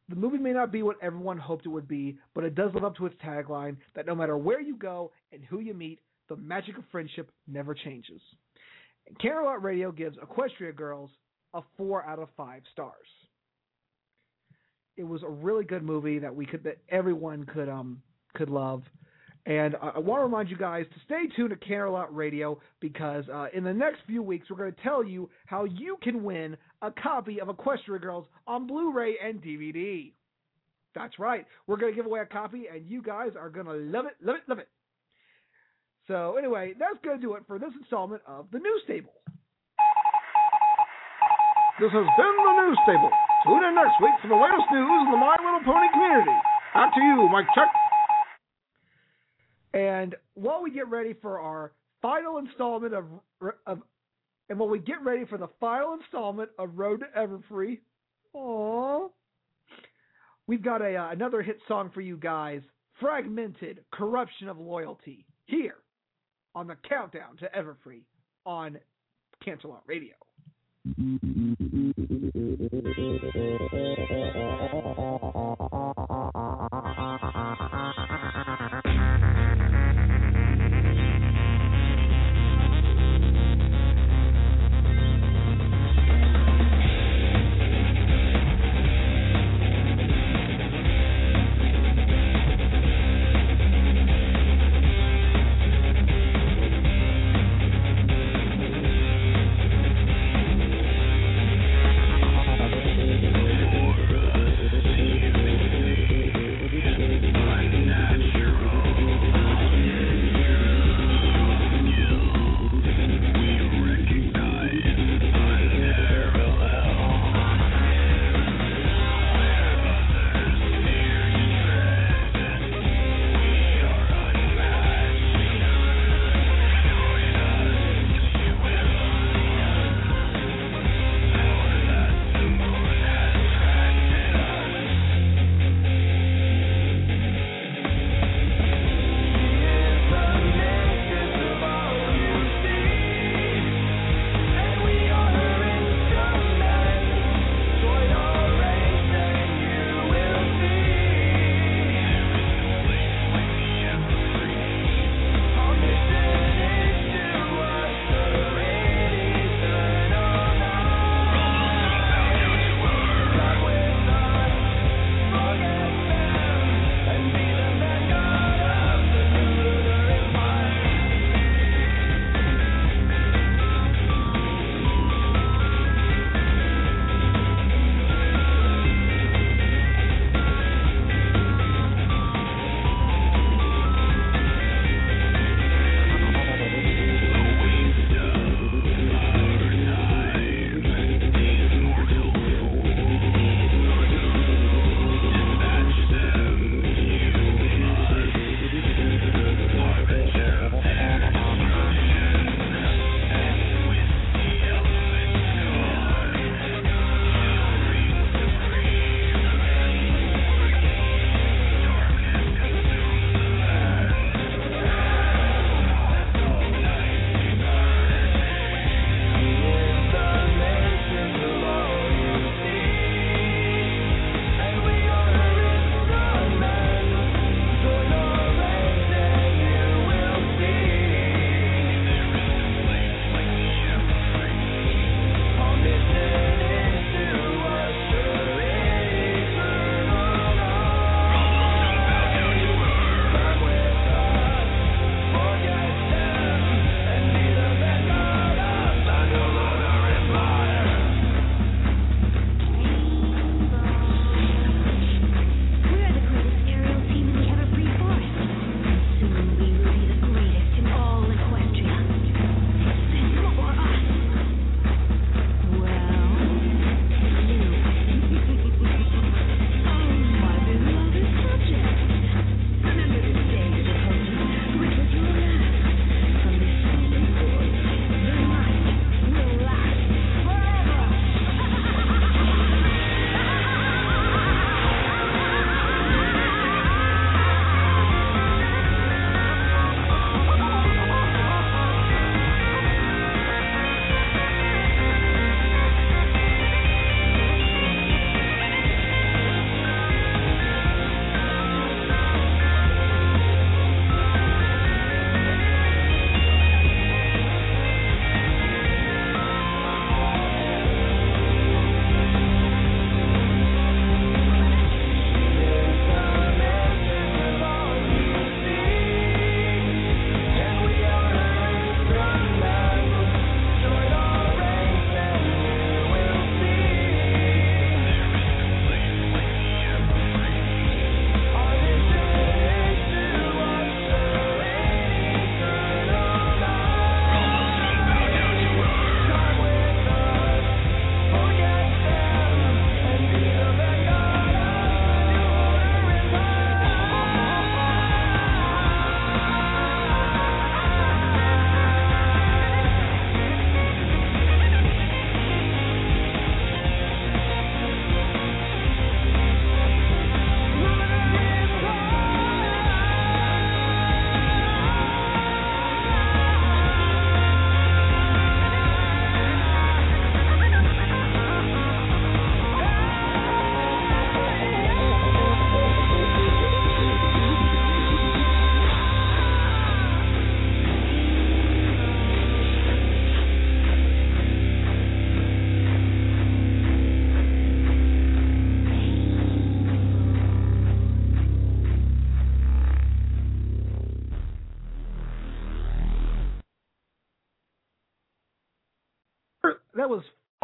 [0.08, 2.84] The movie may not be what everyone hoped it would be, but it does live
[2.84, 6.00] up to its tagline that no matter where you go and who you meet,
[6.30, 8.22] the magic of friendship never changes.
[9.22, 11.10] Canterlot Radio gives Equestria Girls
[11.54, 13.08] a four out of five stars.
[14.98, 18.02] It was a really good movie that we could that everyone could um
[18.36, 18.84] could love.
[19.46, 23.24] And I, I want to remind you guys to stay tuned to Canterlot Radio because
[23.34, 26.56] uh, in the next few weeks we're going to tell you how you can win
[26.82, 30.12] a copy of Equestria Girls on Blu-ray and DVD.
[30.94, 31.46] That's right.
[31.66, 34.14] We're going to give away a copy, and you guys are going to love it,
[34.22, 34.68] love it, love it.
[36.10, 39.14] So anyway, that's going to do it for this installment of the News Stable.
[41.80, 43.12] This has been the News Stable.
[43.46, 46.38] Tune in next week for the latest news in the My Little Pony community.
[46.74, 47.70] Back to you, Mike Check.
[49.76, 53.06] And while we get ready for our final installment of,
[53.68, 53.80] of
[54.50, 57.78] and while we get ready for the final installment of Road to Everfree,
[58.36, 59.12] aww,
[60.48, 62.62] we've got a uh, another hit song for you guys,
[63.00, 65.76] "Fragmented Corruption of Loyalty," here
[66.56, 68.02] on the countdown to Everfree
[68.46, 68.78] on
[69.46, 70.16] Canterlot Radio.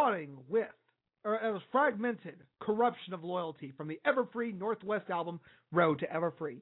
[0.05, 0.67] rotting with,
[1.23, 5.39] or it was fragmented corruption of loyalty from the Everfree Northwest album
[5.71, 6.61] Road to Everfree.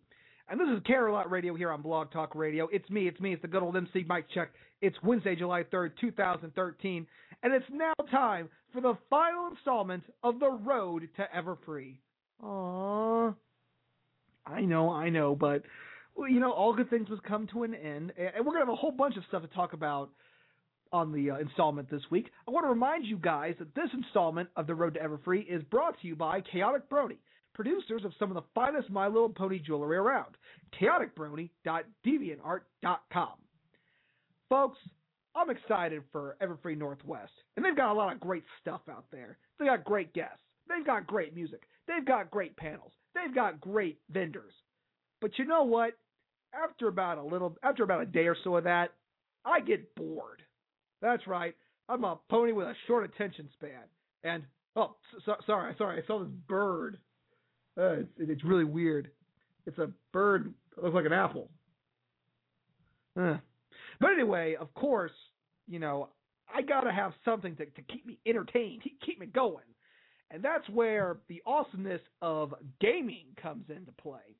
[0.49, 2.67] And this is Canterlot Radio here on Blog Talk Radio.
[2.71, 4.51] It's me, it's me, it's the good old MC Mike Check.
[4.81, 7.07] It's Wednesday, July 3rd, 2013,
[7.43, 11.97] and it's now time for the final installment of The Road to Everfree.
[12.43, 13.35] Aww.
[14.45, 15.63] I know, I know, but
[16.17, 18.75] you know, all good things must come to an end, and we're gonna have a
[18.75, 20.11] whole bunch of stuff to talk about
[20.93, 22.31] on the uh, installment this week.
[22.47, 25.61] I want to remind you guys that this installment of The Road to Everfree is
[25.63, 27.17] brought to you by Chaotic Brony,
[27.53, 30.37] producers of some of the finest My Little Pony jewelry around.
[30.79, 33.33] ChaoticBrony.deviantart.com.
[34.49, 34.77] Folks,
[35.35, 39.39] I'm excited for Everfree Northwest, and they've got a lot of great stuff out there.
[39.59, 40.37] They got great guests.
[40.69, 41.63] They've got great music.
[41.87, 42.91] They've got great panels.
[43.15, 44.53] They've got great vendors.
[45.21, 45.93] But you know what?
[46.53, 48.91] After about a little, after about a day or so of that,
[49.43, 50.43] I get bored.
[51.03, 51.53] That's right.
[51.89, 53.83] I'm a pony with a short attention span.
[54.23, 54.43] And
[54.77, 54.95] oh,
[55.25, 56.01] so, sorry, sorry.
[56.01, 56.97] I saw this bird.
[57.77, 59.11] Uh, it's, it's really weird.
[59.67, 60.53] It's a bird.
[60.77, 61.49] It looks like an apple.
[63.19, 63.37] Uh.
[63.99, 65.11] But anyway, of course,
[65.67, 66.07] you know,
[66.53, 69.65] I gotta have something to, to keep me entertained, keep me going.
[70.31, 74.37] And that's where the awesomeness of gaming comes into play.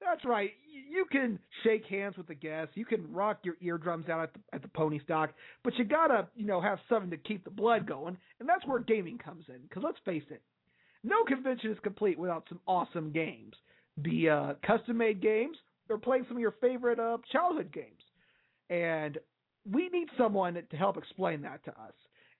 [0.00, 0.50] That's right.
[0.90, 2.76] You can shake hands with the guests.
[2.76, 5.32] You can rock your eardrums out at the, at the pony stock,
[5.64, 8.78] but you gotta, you know, have something to keep the blood going, and that's where
[8.78, 9.62] gaming comes in.
[9.62, 10.42] Because let's face it,
[11.02, 13.54] no convention is complete without some awesome games,
[14.02, 15.56] be uh, custom-made games
[15.88, 18.02] or playing some of your favorite uh, childhood games.
[18.68, 19.18] And
[19.70, 21.94] we need someone to help explain that to us.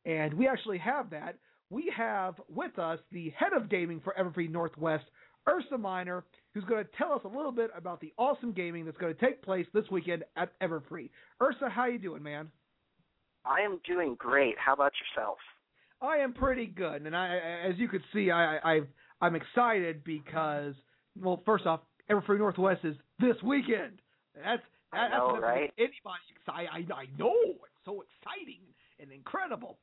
[0.05, 1.37] And we actually have that.
[1.71, 5.05] We have with us the head of gaming for Everfree Northwest,
[5.49, 8.99] Ursa Minor, who's going to tell us a little bit about the awesome gaming that's
[8.99, 11.11] going to take place this weekend at Everfree.
[11.41, 12.51] Ursa, how you doing, man?
[13.45, 14.57] I am doing great.
[14.59, 15.39] How about yourself?
[16.03, 18.81] I am pretty good, and I, as you could see, I, I,
[19.21, 20.75] I'm excited because,
[21.19, 21.81] well, first off,
[22.11, 24.01] Everfree Northwest is this weekend.
[24.35, 25.73] That's I know, that's right?
[25.79, 26.69] Anybody excited?
[26.71, 28.61] I, I know it's so exciting
[29.01, 29.79] and incredible.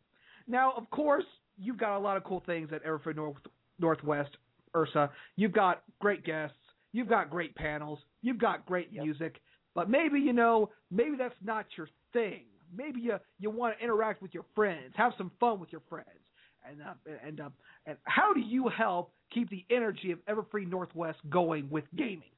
[0.47, 1.25] Now, of course,
[1.57, 3.37] you've got a lot of cool things at Everfree North,
[3.79, 4.37] Northwest,
[4.75, 5.09] Ursa.
[5.35, 6.57] You've got great guests.
[6.91, 7.99] You've got great panels.
[8.21, 9.03] You've got great Yep.
[9.03, 9.41] music.
[9.75, 12.45] But maybe you know, maybe that's not your thing.
[12.75, 16.07] Maybe you you want to interact with your friends, have some fun with your friends.
[16.65, 16.93] And uh,
[17.25, 17.49] and uh,
[17.85, 22.29] and how do you help keep the energy of Everfree Northwest going with gaming?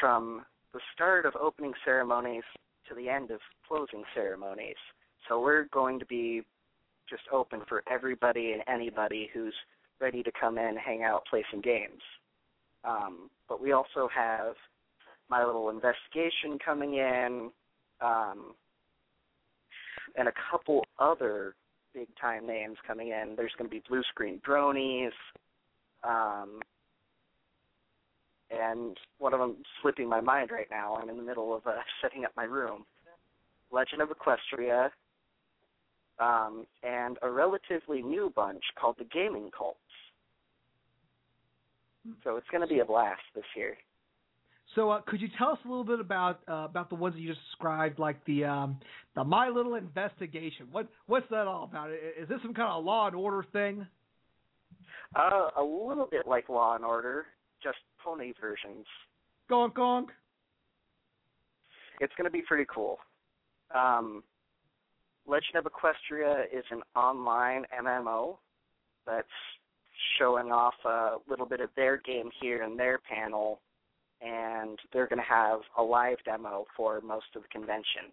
[0.00, 2.44] From the start of opening ceremonies
[2.88, 4.76] to the end of closing ceremonies.
[5.28, 6.42] So we're going to be
[7.08, 9.54] just open for everybody and anybody who's
[10.00, 12.02] ready to come in, hang out, play some games.
[12.84, 14.54] Um, but we also have
[15.28, 17.50] my little investigation coming in,
[18.00, 18.54] um,
[20.16, 21.54] and a couple other
[21.94, 23.34] big time names coming in.
[23.36, 25.10] There's going to be Blue Screen Bronies,
[26.04, 26.60] um,
[28.50, 30.94] and one of them slipping my mind right now.
[30.94, 32.84] I'm in the middle of uh, setting up my room.
[33.70, 34.88] Legend of Equestria,
[36.20, 39.78] um, and a relatively new bunch called the Gaming Colts.
[42.24, 43.76] So it's going to be a blast this year.
[44.74, 47.20] So, uh, could you tell us a little bit about uh, about the ones that
[47.20, 48.78] you just described, like the um,
[49.14, 50.68] the My Little Investigation?
[50.70, 51.90] What what's that all about?
[51.90, 53.86] Is this some kind of Law and Order thing?
[55.16, 57.26] Uh, a little bit like Law and Order,
[57.62, 58.84] just pony versions.
[59.50, 60.06] Gonk gonk.
[62.00, 62.98] It's going to be pretty cool.
[63.74, 64.22] Um,
[65.28, 68.38] Legend of Equestria is an online MMO
[69.06, 69.26] that's
[70.18, 73.60] showing off a little bit of their game here in their panel,
[74.22, 78.10] and they're going to have a live demo for most of the convention.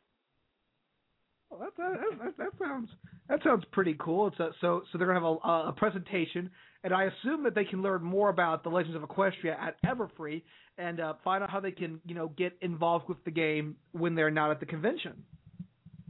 [1.50, 2.90] Well, that, that, that, that sounds
[3.30, 4.28] that sounds pretty cool.
[4.28, 6.50] It's a, so so they're gonna have a, a presentation,
[6.84, 10.42] and I assume that they can learn more about the Legends of Equestria at Everfree
[10.80, 14.16] and uh, find out how they can you know get involved with the game when
[14.16, 15.24] they're not at the convention.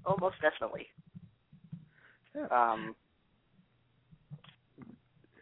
[0.06, 0.88] Oh, most definitely.
[2.52, 2.96] Um,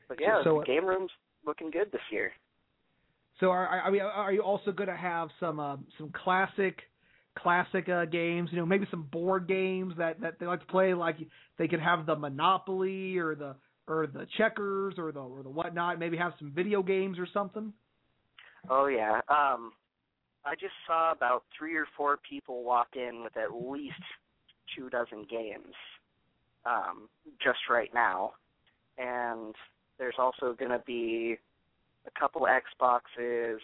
[0.08, 1.12] but yeah, So- the game room's
[1.46, 2.32] looking good this year.
[3.40, 6.84] So are are- I mean are you also going to have some uh, some classic
[7.36, 8.50] classic uh, games?
[8.52, 10.94] You know, maybe some board games that that they like to play.
[10.94, 11.18] Like
[11.58, 13.56] they could have the Monopoly or the
[13.88, 16.00] or the checkers or the or the whatnot.
[16.00, 17.74] Maybe have some video games or something.
[18.70, 19.20] Oh yeah.
[19.28, 19.74] Um
[20.46, 24.02] I just saw about three or four people walk in with at least
[24.76, 25.74] two dozen games.
[26.66, 27.10] Um,
[27.44, 28.34] just right now.
[28.98, 29.56] And
[29.98, 31.38] there's also gonna be
[32.08, 33.58] a couple Xboxes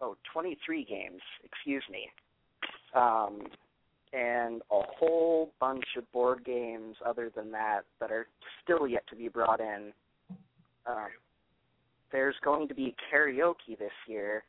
[0.00, 2.08] oh, 23 games, excuse me.
[2.94, 3.46] Um
[4.12, 8.26] and a whole bunch of board games other than that that are
[8.62, 9.92] still yet to be brought in.
[10.86, 11.08] Um,
[12.10, 14.44] there's going to be karaoke this year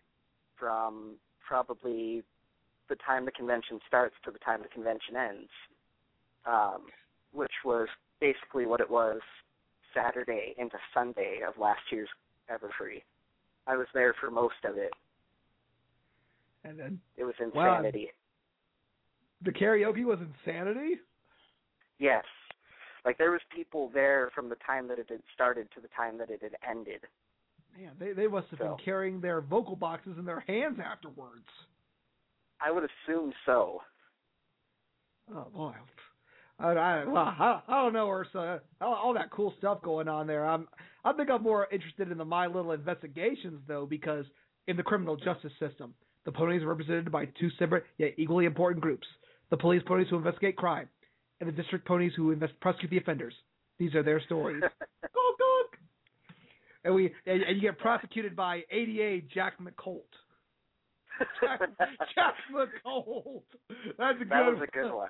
[0.60, 1.14] from
[1.48, 2.24] probably
[2.90, 5.50] the time the convention starts to the time the convention ends,
[6.46, 6.84] um,
[7.32, 7.88] which was
[8.20, 9.20] basically what it was
[9.94, 12.10] Saturday into Sunday of last year's
[12.52, 13.02] Everfree.
[13.68, 14.92] I was there for most of it.
[16.64, 17.76] And then It was Wow.
[17.76, 18.12] insanity.
[19.42, 21.00] the karaoke was insanity.
[22.00, 22.24] Yes.
[23.06, 26.18] Like there was people there from the time that it had started to the time
[26.18, 27.06] that it had ended.
[27.78, 31.48] Man, they they must have So- been carrying their vocal boxes in their hands afterwards.
[32.62, 33.84] I would assume so.
[35.34, 35.76] Oh boy.
[36.60, 38.62] I, I, well, I, I don't know, Ursa.
[38.80, 40.48] All, all that cool stuff going on there.
[40.48, 40.68] I'm,
[41.04, 44.26] I think I'm more interested in the My Little Investigations though, because
[44.68, 45.94] in the criminal justice system,
[46.26, 49.08] the ponies are represented by two separate yet equally important groups:
[49.50, 50.88] the police ponies who investigate crime,
[51.40, 53.34] and the district ponies who invest, prosecute the offenders.
[53.80, 54.62] These are their stories.
[55.02, 55.78] Gawk, gawk.
[56.86, 60.02] And we, and, and you get prosecuted by ADA Jack McColt.
[61.42, 61.60] Jack,
[62.16, 63.42] Jack McColt.
[63.98, 64.30] That's a good.
[64.30, 65.10] that was a good one.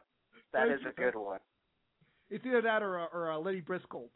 [0.53, 1.39] That That's a good one.
[2.29, 4.09] It's either that or a, or a Lenny Briscoe.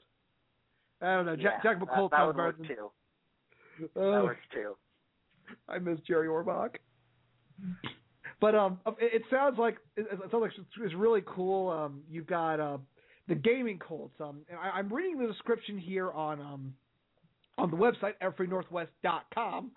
[1.02, 1.36] I don't know.
[1.36, 2.92] Jack, Yeah, Jack McColt that, that would work too.
[3.96, 4.76] That Oh, works too.
[5.70, 6.76] I miss Jerry Orbach.
[8.40, 11.70] But um, it, it sounds like it, it sounds like it's, it's really cool.
[11.70, 12.78] Um, you've got uh,
[13.28, 14.16] the gaming Colts.
[14.20, 16.74] Um, and I, I'm reading the description here on um,
[17.60, 19.72] on the website everfreenorthwest.com,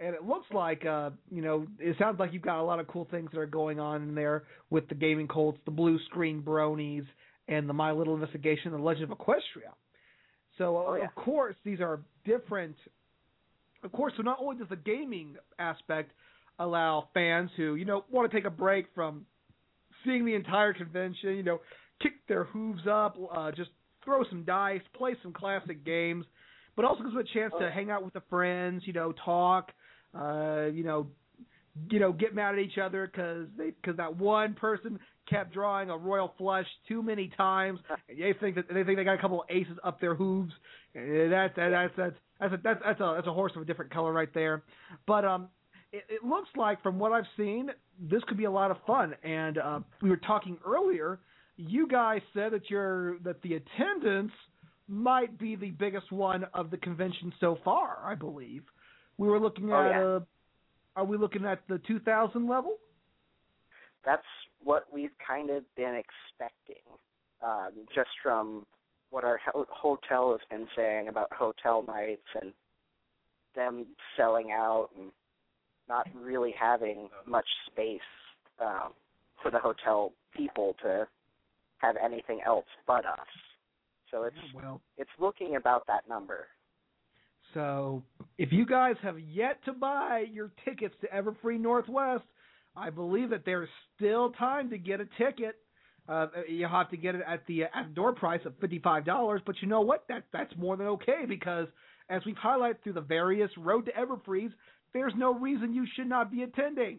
[0.00, 2.86] and it looks like uh, you know, it sounds like you've got a lot of
[2.88, 6.42] cool things that are going on in there with the gaming Colts, the blue screen
[6.42, 7.04] bronies,
[7.48, 9.72] and the My Little Investigation, the Legend of Equestria.
[10.58, 11.04] So uh, Oh, yeah.
[11.04, 12.76] of course these are different.
[13.82, 16.12] Of course, so not only does the gaming aspect
[16.58, 19.24] allow fans who you know want to take a break from
[20.04, 21.60] seeing the entire convention, you know,
[22.02, 23.70] kick their hooves up, uh, just
[24.04, 26.24] throw some dice, play some classic games,
[26.76, 29.72] but also gives them a chance to hang out with the friends, you know, talk,
[30.14, 31.06] uh, you know,
[31.90, 35.90] you know, get mad at each other because they because that one person kept drawing
[35.90, 37.78] a royal flush too many times.
[38.08, 40.52] And they think that they think they got a couple of aces up their hooves.
[40.94, 43.64] And That, that that's that's that's a, that's that's a that's a horse of a
[43.64, 44.62] different color right there.
[45.06, 45.48] But um,
[45.92, 47.70] it, it looks like from what I've seen,
[48.00, 49.14] this could be a lot of fun.
[49.22, 51.20] And uh, we were talking earlier.
[51.56, 54.32] You guys said that you're that the attendance
[54.88, 57.98] might be the biggest one of the convention so far.
[58.04, 58.64] I believe
[59.20, 59.90] we were looking Oh, at.
[59.90, 60.00] yeah.
[60.02, 60.20] Uh,
[60.96, 62.76] are we looking at the 2,000 level?
[64.04, 64.22] That's
[64.64, 66.82] what we've kind of been expecting,
[67.42, 68.66] um, just from
[69.10, 72.52] what our ho- hotel has been saying about hotel nights and
[73.54, 73.86] them
[74.16, 75.12] selling out and
[75.88, 78.00] not really having much space
[78.60, 78.92] um,
[79.42, 81.06] for the hotel people to
[81.78, 83.18] have anything else but us.
[84.10, 86.46] So it's Well, it's looking about that number.
[87.54, 88.02] So,
[88.38, 92.24] if you guys have yet to buy your tickets to Everfree Northwest,
[92.76, 95.56] I believe that there's still time to get a ticket.
[96.08, 99.56] Uh, you have to get it at the at door price of fifty-five dollars, but
[99.60, 100.04] you know what?
[100.08, 101.66] That that's more than okay because,
[102.08, 104.50] as we've highlighted through the various Road to Everfrees,
[104.92, 106.98] there's no reason you should not be attending.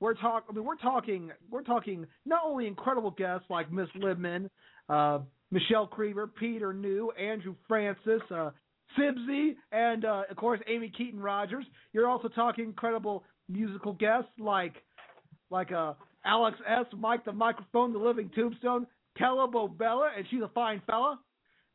[0.00, 0.44] We're talk.
[0.48, 1.30] I mean, we're talking.
[1.50, 4.48] We're talking not only incredible guests like Miss Libman,
[4.88, 5.20] uh,
[5.50, 8.50] Michelle Creber, Peter New, Andrew Francis, uh,
[8.96, 11.64] Sibsy, and uh, of course Amy Keating Rogers.
[11.92, 14.74] You're also talking incredible musical guests like
[15.50, 15.94] like uh,
[16.24, 18.86] Alex S, Mike the Microphone, the Living Tombstone,
[19.16, 21.18] Kella Bobella, and she's a fine fella.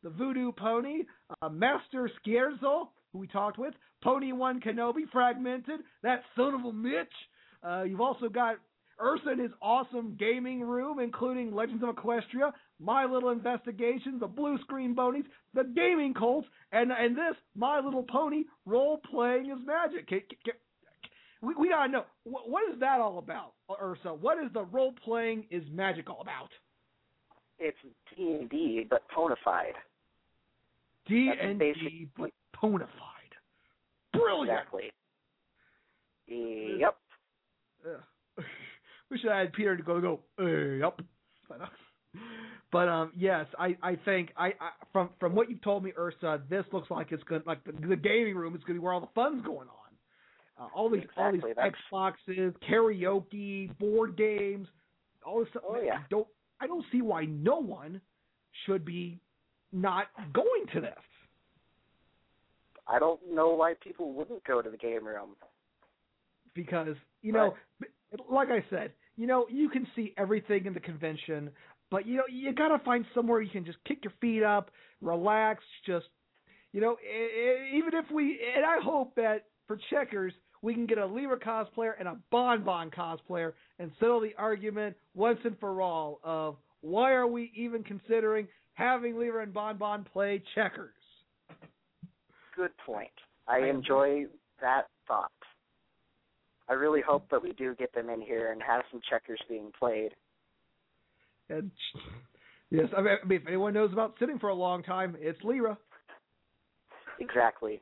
[0.03, 1.03] The Voodoo Pony,
[1.41, 3.73] uh, Master Scherzo, who we talked with,
[4.03, 7.07] Pony One Kenobi, Fragmented, that son of a Mitch.
[7.65, 8.57] Uh, you've also got
[9.01, 14.57] Ursa in his awesome gaming room, including Legends of Equestria, My Little Investigation, the Blue
[14.59, 20.07] Screen Bronies, the Gaming Colts, and and this My Little Pony role playing is magic.
[20.07, 20.53] Can- can- can-
[21.41, 24.13] we, we gotta know what, what is that all about, Ursa?
[24.13, 26.49] What is the role playing is magic all about?
[27.59, 27.77] It's
[28.15, 29.73] D and D, but ponified.
[31.07, 32.87] D and D, but ponified.
[34.13, 34.51] Brilliant.
[34.59, 34.91] Exactly.
[36.27, 36.97] Yep.
[37.87, 38.03] Ugh.
[39.13, 40.19] Wish I had Peter to go go.
[40.39, 40.45] Uh,
[40.83, 40.99] yep.
[41.47, 41.65] But, uh,
[42.71, 46.41] but um, yes, I I think I, I from from what you've told me, Ursa,
[46.49, 48.91] this looks like it's going like the, the gaming room is going to be where
[48.93, 50.65] all the fun's going on.
[50.65, 54.67] Uh, all these all these that's- Xboxes, karaoke, board games,
[55.23, 55.61] all this stuff.
[55.69, 55.97] Oh, yeah.
[55.97, 56.27] I don't
[56.59, 58.01] I don't see why no one
[58.65, 59.19] should be
[59.71, 60.93] not going to this.
[62.87, 65.35] I don't know why people wouldn't go to the game room.
[66.55, 67.53] because you know,
[68.29, 71.49] like I said, you know, you can see everything in the convention,
[71.91, 74.71] but you know, you gotta find somewhere you can just kick your feet up,
[75.01, 76.05] relax, just,
[76.71, 76.97] you know,
[77.73, 80.33] even if we, and I hope that for checkers
[80.63, 84.95] we can get a Lyra cosplayer and a Bon Bon cosplayer and settle the argument
[85.13, 90.05] once and for all of why are we even considering having Lyra and Bon Bon
[90.11, 90.93] play checkers?
[92.55, 93.11] Good point.
[93.47, 94.25] I enjoy
[94.61, 95.31] that thought.
[96.69, 99.71] I really hope that we do get them in here and have some checkers being
[99.77, 100.11] played.
[101.49, 101.71] And
[102.69, 105.77] yes, I mean, if anyone knows about sitting for a long time, it's Lyra.
[107.19, 107.81] Exactly.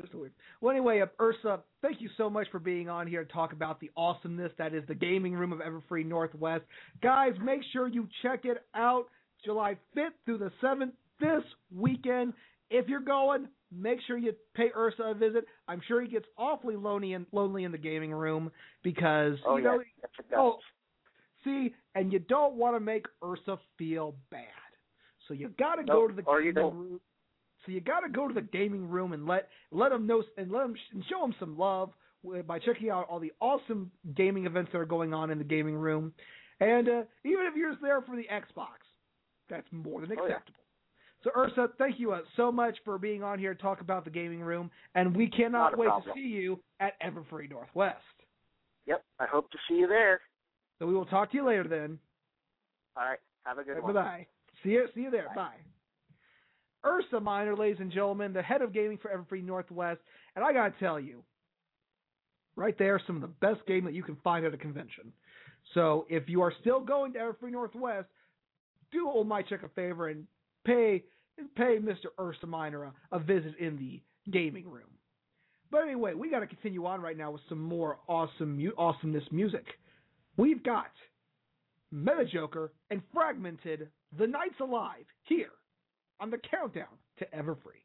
[0.00, 0.32] Just weird.
[0.60, 3.80] Well, anyway, uh, Ursa, thank you so much for being on here to talk about
[3.80, 6.64] the awesomeness that is the gaming room of Everfree Northwest.
[7.02, 9.06] Guys, make sure you check it out
[9.44, 11.42] July 5th through the 7th this
[11.74, 12.32] weekend.
[12.70, 15.44] If you're going, make sure you pay Ursa a visit.
[15.68, 18.50] I'm sure he gets awfully lonely and lonely in the gaming room
[18.82, 20.10] because Oh you yeah, know yes.
[20.36, 20.58] Oh,
[21.44, 24.46] see, and you don't want to make Ursa feel bad.
[25.28, 27.00] So you got to go to the or gaming room.
[27.64, 30.50] So you got to go to the gaming room and let let him know and
[30.50, 31.90] let him and show him some love
[32.46, 35.74] by checking out all the awesome gaming events that are going on in the gaming
[35.74, 36.12] room.
[36.60, 38.78] And uh, even if you're there for the Xbox,
[39.48, 40.38] that's more than Oh, yeah.
[41.24, 44.10] So Ursa, thank you uh, so much for being on here to talk about the
[44.10, 46.14] gaming room, and we cannot wait problem.
[46.14, 47.96] to see you at Everfree Northwest.
[48.86, 49.04] Yep.
[49.20, 50.20] I hope to see you there.
[50.78, 51.98] So we will talk to you later then.
[52.96, 53.18] All right.
[53.44, 53.94] Have a good Bye one.
[53.94, 54.26] bye.
[54.62, 54.86] See you.
[54.94, 55.28] See you there.
[55.28, 55.34] Bye.
[55.34, 55.56] Bye.
[56.84, 60.00] Ursa Minor, ladies and gentlemen, the head of gaming for Everfree Northwest,
[60.34, 61.22] and I gotta tell you,
[62.56, 65.12] right there, some of the best game that you can find at a convention.
[65.74, 68.08] So if you are still going to Everfree Northwest,
[68.90, 70.26] do old Mike Check a favor and
[70.64, 71.04] pay
[71.56, 72.06] pay Mr.
[72.18, 74.00] Ursa Minor a, a visit in the
[74.30, 74.84] gaming room.
[75.70, 79.24] But anyway, we got to continue on right now with some more awesome mu- awesomeness
[79.30, 79.64] music.
[80.36, 80.90] We've got
[81.90, 83.88] Meta Joker and Fragmented,
[84.18, 85.52] The Night's Alive here
[86.20, 86.86] on the countdown
[87.18, 87.81] to Everfree.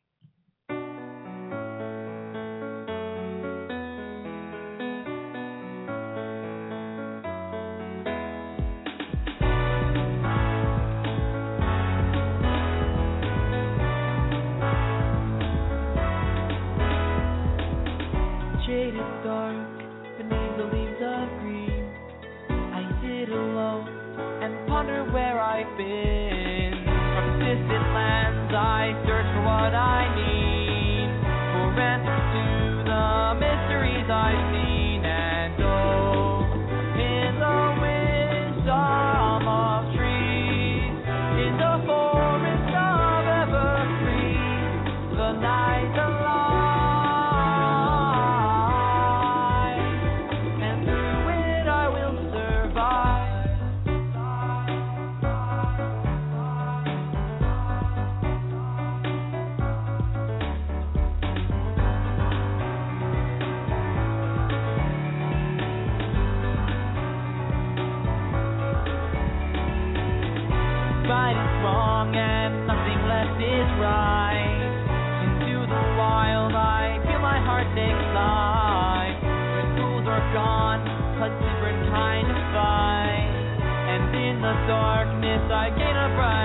[84.67, 86.36] Darkness I gain a brighter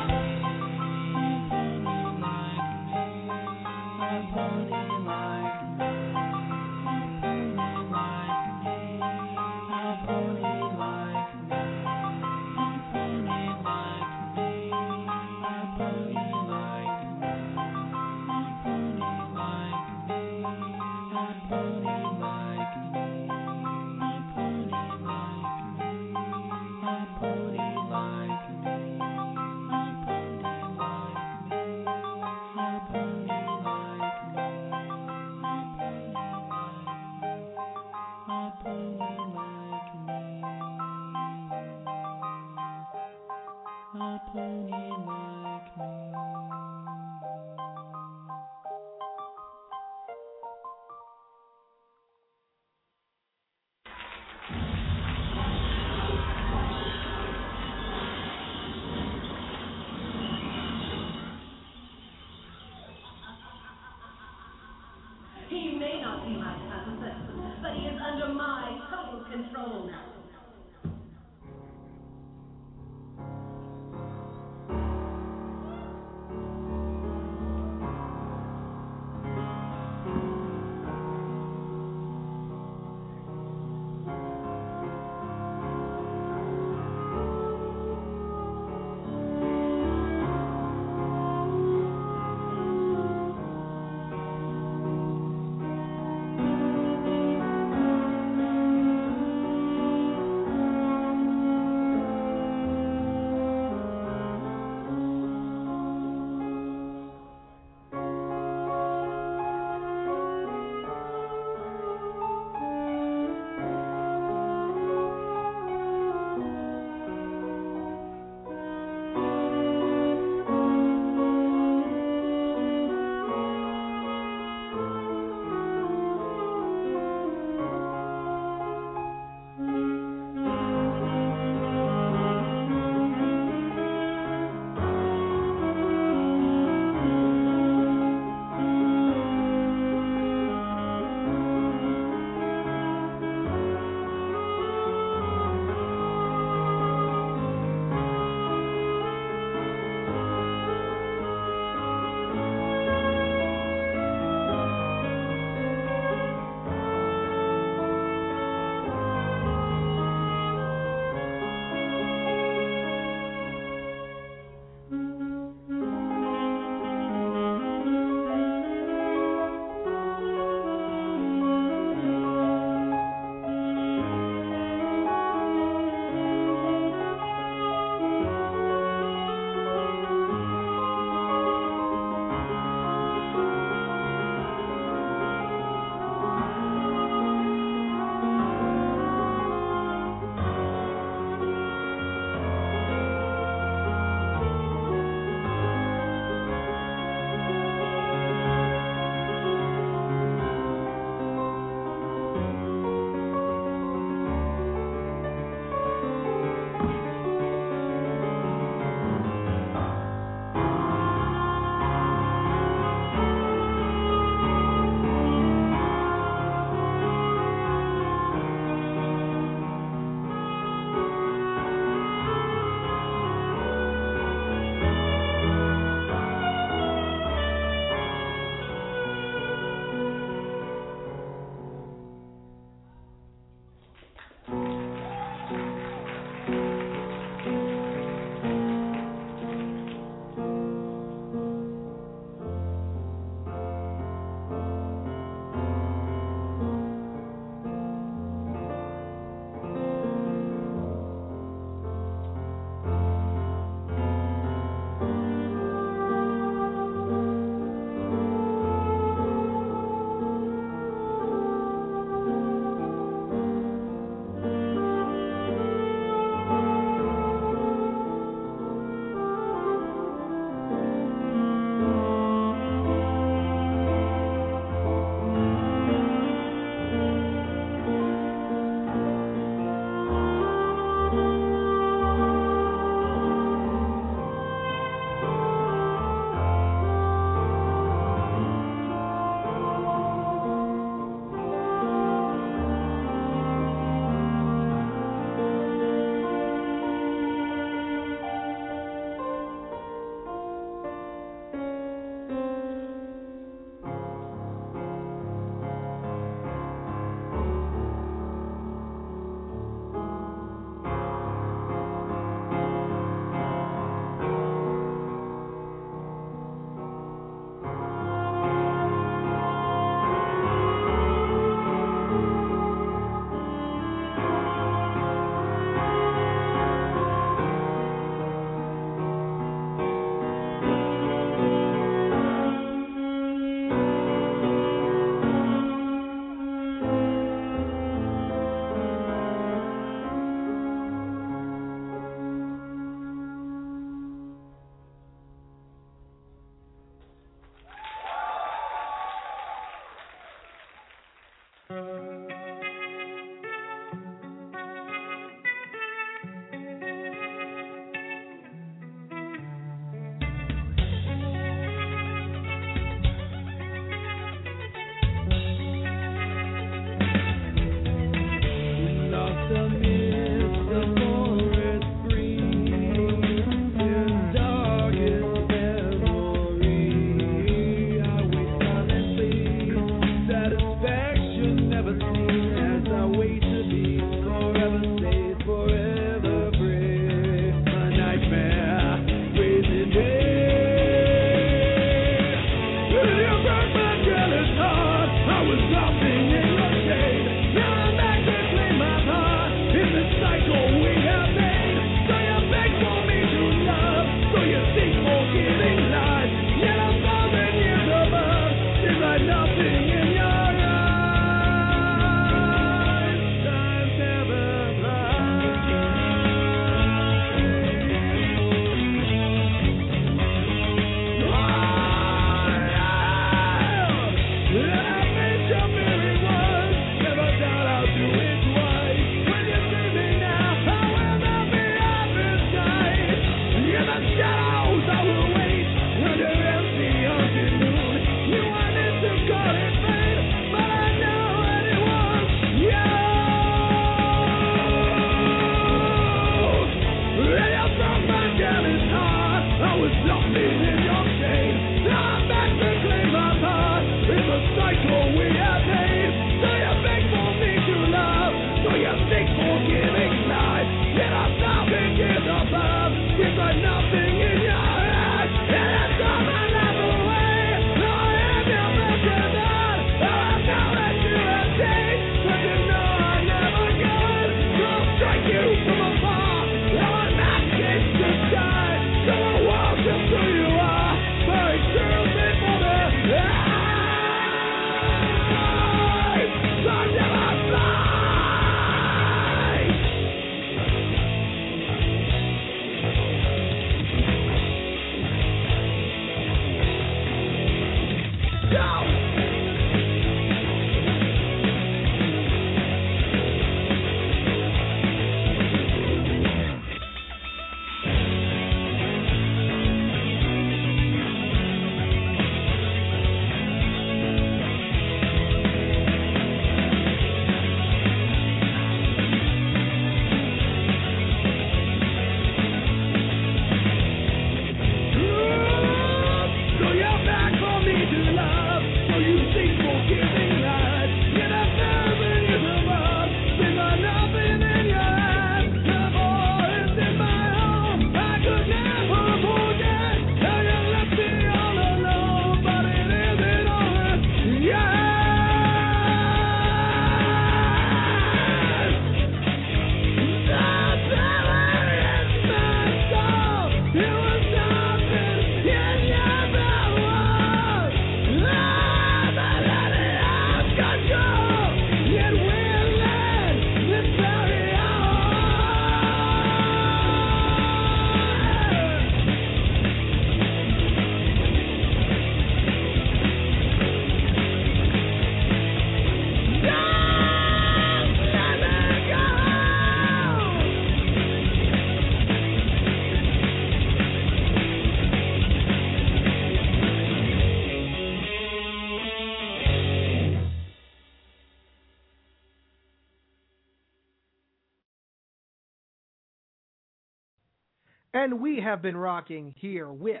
[598.02, 600.00] And we have been rocking here with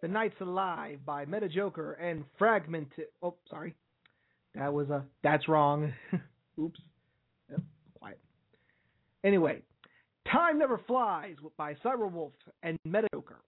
[0.00, 3.08] The Nights Alive by Meta Joker and Fragmented.
[3.22, 3.74] Oh, sorry.
[4.54, 5.04] That was a.
[5.22, 5.92] That's wrong.
[6.58, 6.80] Oops.
[7.50, 7.60] Yep,
[7.98, 8.18] quiet.
[9.24, 9.60] Anyway,
[10.32, 12.32] Time Never Flies by Cyberwolf
[12.62, 13.42] and Meta Joker.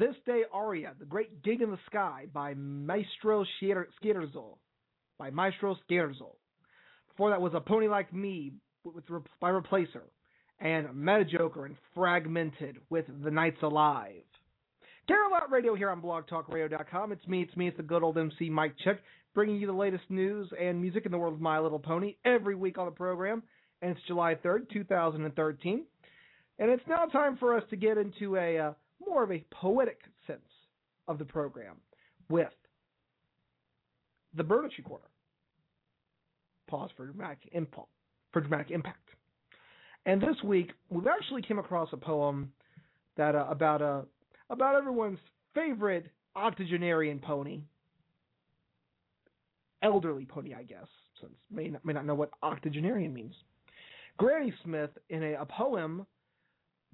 [0.00, 4.56] This Day Aria, The Great Gig in the Sky by Maestro Scherzo.
[5.16, 6.34] By Maestro Scherzo.
[7.08, 8.50] Before that was A Pony Like Me
[9.40, 10.02] by Replacer
[10.60, 14.22] and Meta Joker and Fragmented with The Nights Alive.
[15.08, 17.12] Canterlot Radio here on blogtalkradio.com.
[17.12, 19.00] It's me, it's me, it's the good old MC Mike Check,
[19.34, 22.54] bringing you the latest news and music in the world of My Little Pony every
[22.54, 23.42] week on the program.
[23.82, 25.84] And it's July 3rd, 2013.
[26.58, 28.72] And it's now time for us to get into a uh,
[29.04, 30.40] more of a poetic sense
[31.08, 31.76] of the program
[32.28, 32.48] with
[34.36, 35.04] the Bernatry Corner.
[36.68, 37.88] Pause for dramatic impulse,
[38.32, 39.08] for dramatic impact.
[40.06, 42.52] And this week, we've actually came across a poem
[43.16, 44.02] that uh, about uh,
[44.48, 45.18] about everyone's
[45.54, 47.60] favorite octogenarian pony,
[49.82, 50.86] elderly pony, I guess,
[51.20, 53.34] since may not, may not know what octogenarian means.
[54.16, 56.06] Granny Smith in a, a poem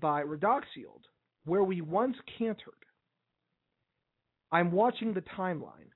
[0.00, 1.02] by Redoxield,
[1.44, 2.74] where we once cantered.
[4.52, 5.90] I'm watching the timeline,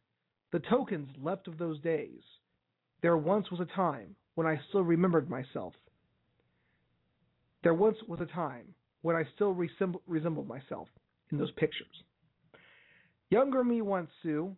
[0.52, 2.20] the tokens left of those days.
[3.02, 5.74] There once was a time when I still remembered myself.
[7.62, 10.88] There once was a time when I still resemb- resembled myself
[11.30, 12.04] in those pictures.
[13.30, 14.56] Younger me once Sue,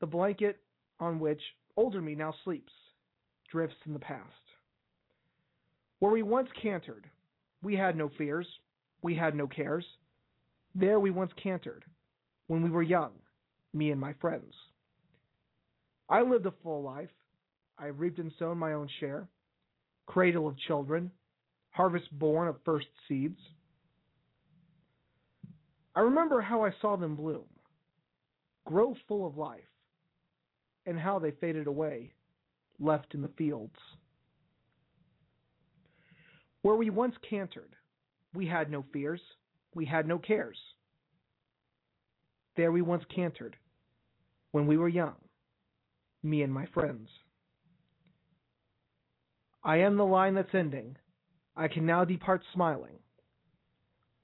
[0.00, 0.60] the blanket
[1.00, 1.40] on which
[1.76, 2.72] older me now sleeps,
[3.50, 4.22] drifts in the past.
[5.98, 7.08] Where we once cantered,
[7.62, 8.46] we had no fears,
[9.02, 9.84] we had no cares.
[10.74, 11.84] There we once cantered,
[12.46, 13.12] when we were young,
[13.72, 14.54] me and my friends.
[16.08, 17.10] I lived a full life.
[17.78, 19.28] I reaped and sown my own share,
[20.06, 21.10] cradle of children,
[21.70, 23.38] harvest born of first seeds.
[25.94, 27.46] I remember how I saw them bloom,
[28.66, 29.60] grow full of life,
[30.86, 32.12] and how they faded away,
[32.78, 33.76] left in the fields.
[36.62, 37.74] Where we once cantered,
[38.34, 39.20] we had no fears,
[39.74, 40.58] we had no cares.
[42.56, 43.56] There we once cantered,
[44.52, 45.14] when we were young,
[46.22, 47.08] me and my friends.
[49.62, 50.96] I am the line that's ending.
[51.58, 53.00] I can now depart smiling.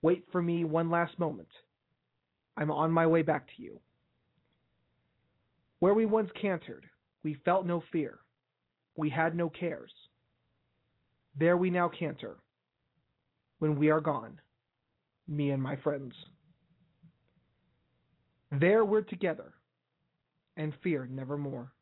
[0.02, 1.48] Wait for me one last moment.
[2.56, 3.81] I'm on my way back to you.
[5.81, 6.86] Where we once cantered,
[7.24, 8.20] we felt no fear.
[8.97, 9.90] We had no cares.
[11.36, 12.36] There we now canter.
[13.59, 14.40] When we are gone,
[15.27, 16.15] me and my friends.
[18.52, 19.55] There we're together,
[20.56, 21.73] and fear nevermore.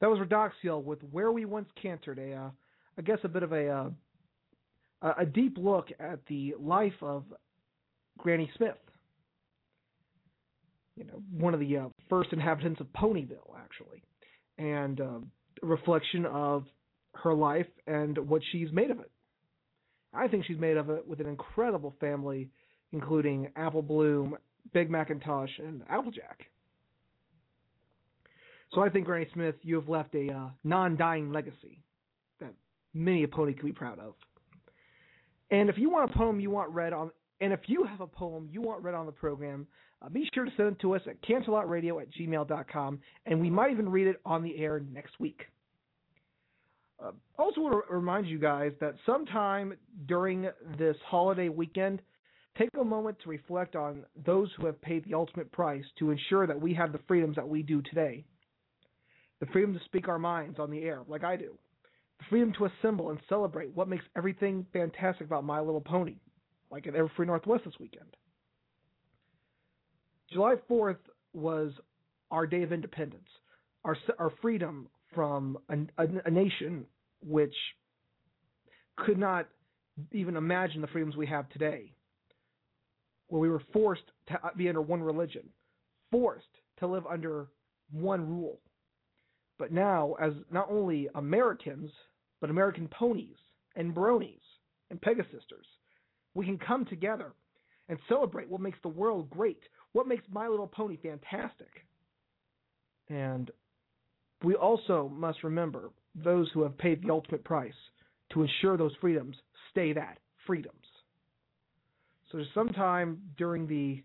[0.00, 2.50] That was Redoxiel with Where We Once Cantered, a, uh,
[2.98, 3.90] I guess a bit of a, uh,
[5.18, 7.24] a deep look at the life of
[8.18, 8.76] Granny Smith.
[10.96, 14.02] You know, one of the uh, first inhabitants of Ponyville, actually,
[14.58, 15.18] and uh,
[15.62, 16.64] a reflection of
[17.14, 19.10] her life and what she's made of it.
[20.12, 22.48] I think she's made of it with an incredible family,
[22.92, 24.36] including Apple Bloom,
[24.72, 26.46] Big Macintosh, and Applejack.
[28.76, 31.80] So I think Granny Smith, you have left a uh, non-dying legacy
[32.40, 32.52] that
[32.92, 34.12] many a pony can be proud of.
[35.50, 38.06] And if you want a poem you want read on, and if you have a
[38.06, 39.66] poem you want read on the program,
[40.02, 43.70] uh, be sure to send it to us at canterlotradio at gmail.com, and we might
[43.70, 45.40] even read it on the air next week.
[47.02, 49.72] Uh, also, want to remind you guys that sometime
[50.06, 52.02] during this holiday weekend,
[52.58, 56.46] take a moment to reflect on those who have paid the ultimate price to ensure
[56.46, 58.22] that we have the freedoms that we do today.
[59.40, 61.58] The freedom to speak our minds on the air, like I do.
[62.18, 66.16] The freedom to assemble and celebrate what makes everything fantastic about My Little Pony,
[66.70, 68.16] like at Everfree Northwest this weekend.
[70.32, 70.96] July 4th
[71.34, 71.72] was
[72.30, 73.28] our day of independence,
[73.84, 76.84] our our freedom from a, a, a nation
[77.20, 77.54] which
[78.96, 79.46] could not
[80.12, 81.92] even imagine the freedoms we have today,
[83.28, 85.48] where we were forced to be under one religion,
[86.10, 86.46] forced
[86.78, 87.48] to live under
[87.92, 88.58] one rule.
[89.58, 91.90] But now, as not only Americans,
[92.40, 93.36] but American ponies
[93.74, 94.40] and bronies
[94.90, 95.66] and Pegasisters,
[96.34, 97.32] we can come together
[97.88, 99.60] and celebrate what makes the world great,
[99.92, 101.70] what makes My Little Pony fantastic.
[103.08, 103.50] And
[104.42, 107.72] we also must remember those who have paid the ultimate price
[108.32, 109.36] to ensure those freedoms
[109.70, 110.74] stay that freedoms.
[112.32, 114.02] So sometime during the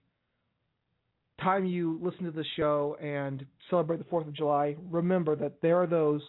[1.41, 5.77] time you listen to the show and celebrate the 4th of July, remember that there
[5.77, 6.21] are those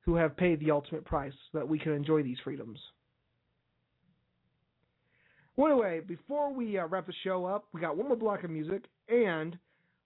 [0.00, 2.78] who have paid the ultimate price so that we can enjoy these freedoms.
[5.56, 8.50] Well, anyway, before we uh, wrap the show up, we got one more block of
[8.50, 9.58] music, and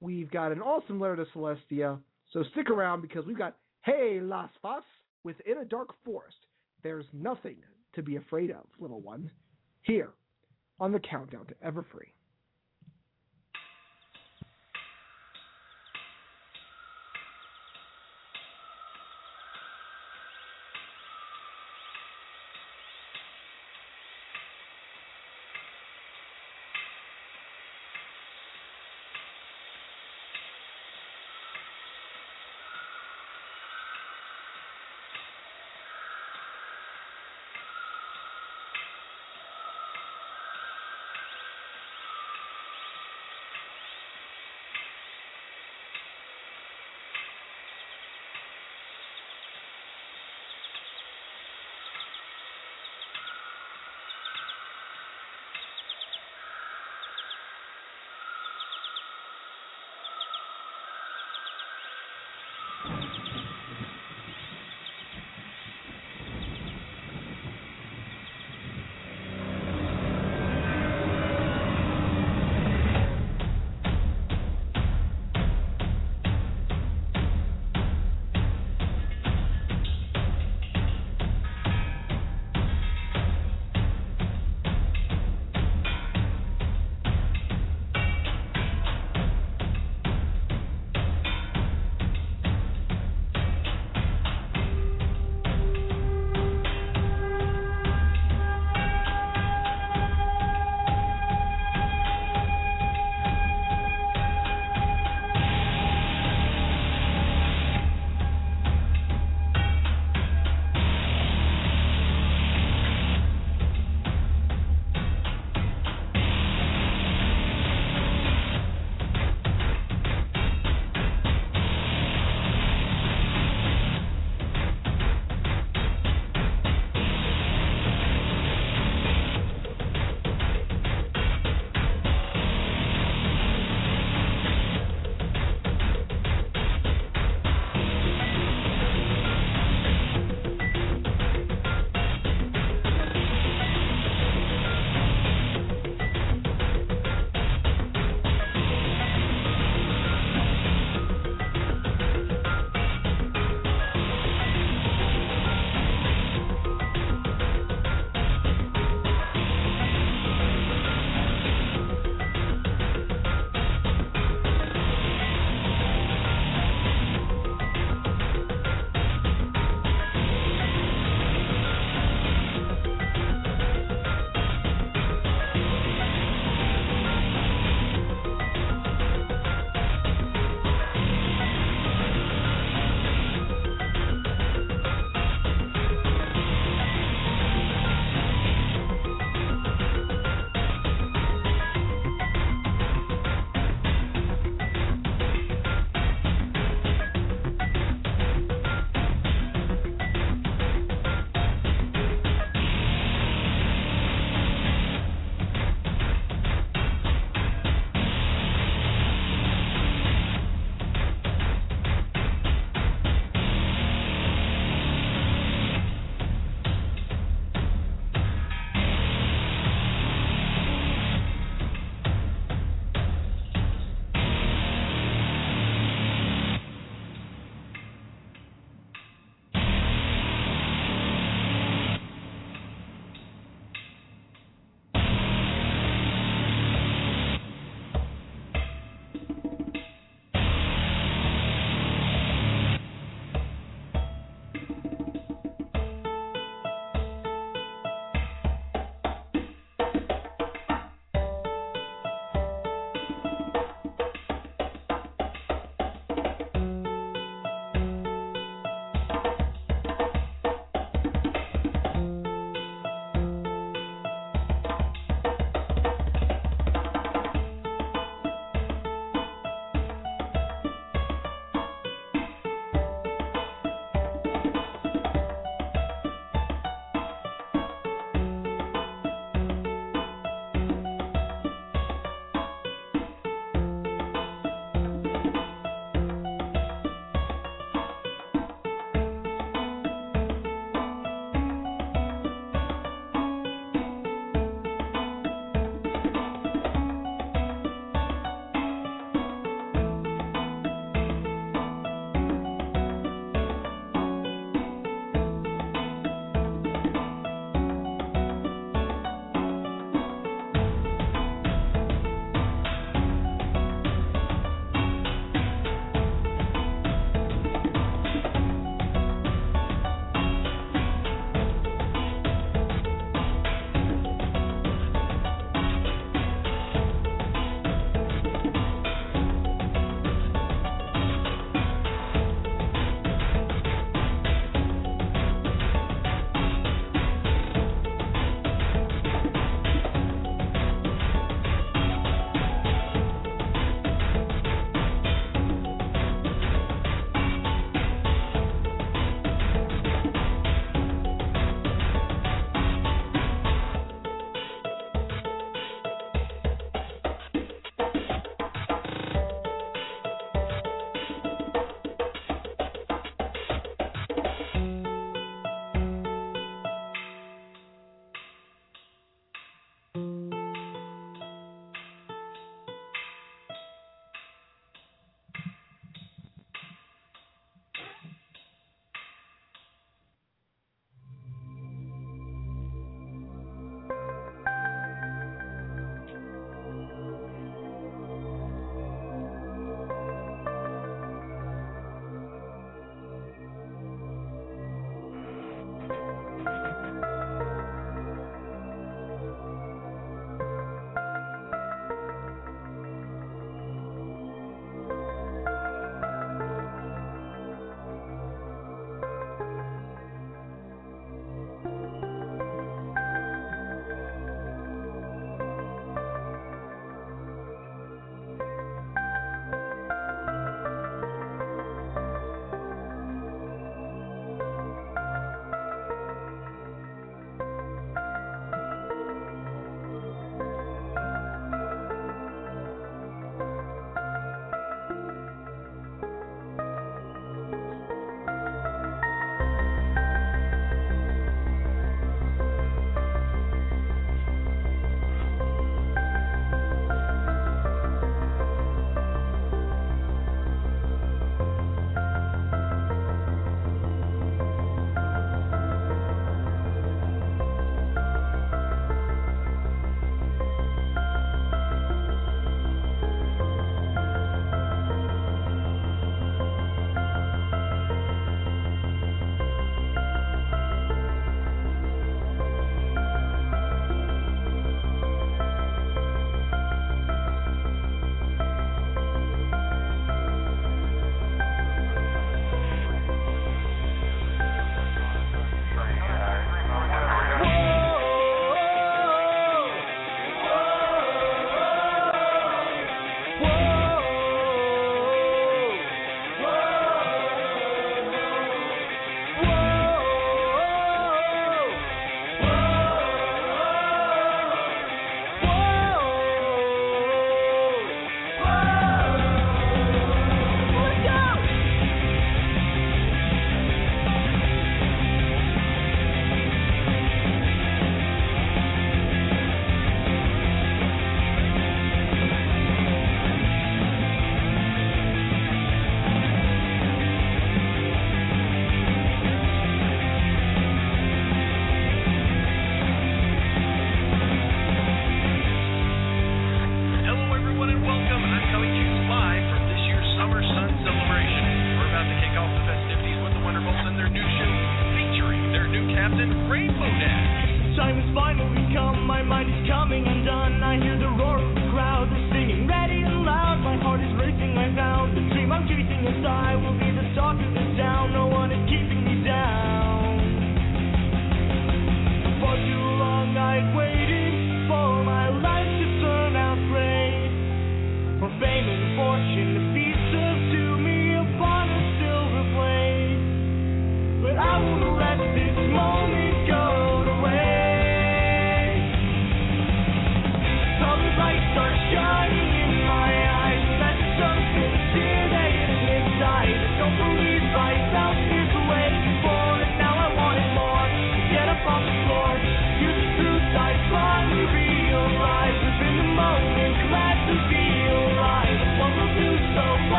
[0.00, 1.98] we've got an awesome letter to Celestia.
[2.32, 4.84] So stick around because we've got Hey Las Fas
[5.24, 6.36] within a dark forest.
[6.82, 7.56] There's nothing
[7.94, 9.30] to be afraid of, little one.
[9.82, 10.10] Here
[10.78, 12.12] on the countdown to Everfree.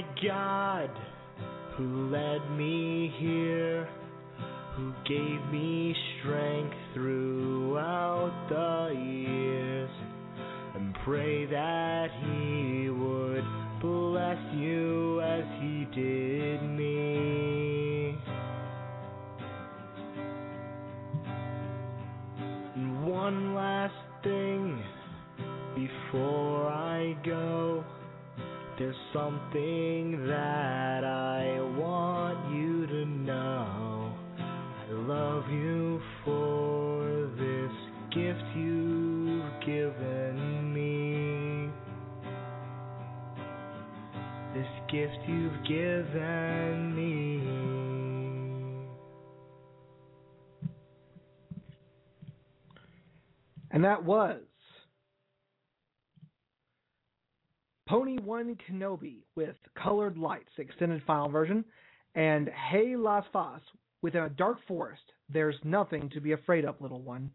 [0.00, 0.90] My God
[1.76, 3.88] who led me here,
[4.76, 6.29] who gave me strength
[54.10, 54.40] was
[57.88, 61.64] Pony One Kenobi with Colored Lights, extended final version,
[62.16, 63.60] and Hey Las Fas
[64.02, 65.04] within a dark forest.
[65.32, 67.30] There's nothing to be afraid of, little one.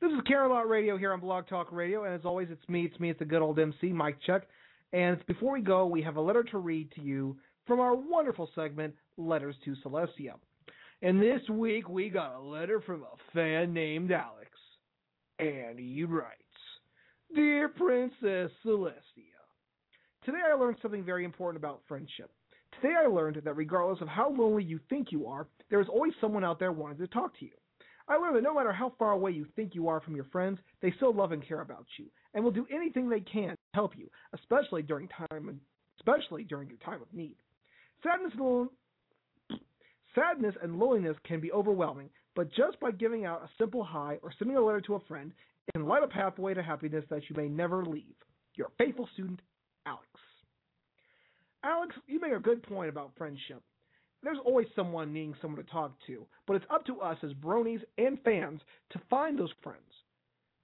[0.00, 2.98] This is Canterlot Radio here on Blog Talk Radio, and as always, it's me, it's
[2.98, 4.48] me, it's the good old MC, Mike Check.
[4.92, 7.36] And before we go, we have a letter to read to you
[7.68, 10.32] from our wonderful segment, Letters to Celestia.
[11.02, 14.39] And this week, we got a letter from a fan named Alex.
[15.40, 16.34] And he writes
[17.34, 19.40] Dear Princess Celestia,
[20.22, 22.30] Today I learned something very important about friendship.
[22.74, 26.12] Today I learned that regardless of how lonely you think you are, there is always
[26.20, 27.52] someone out there wanting to talk to you.
[28.06, 30.58] I learned that no matter how far away you think you are from your friends,
[30.82, 33.92] they still love and care about you, and will do anything they can to help
[33.96, 35.60] you, especially during time,
[35.98, 37.36] especially during your time of need.
[38.02, 38.68] Sadness and,
[40.14, 44.32] sadness and loneliness can be overwhelming, but just by giving out a simple hi or
[44.38, 45.32] sending a letter to a friend,
[45.72, 48.14] can light a pathway to happiness that you may never leave.
[48.56, 49.40] Your faithful student,
[49.86, 50.06] Alex.
[51.62, 53.62] Alex, you make a good point about friendship.
[54.22, 57.80] There's always someone needing someone to talk to, but it's up to us as bronies
[57.98, 59.80] and fans to find those friends,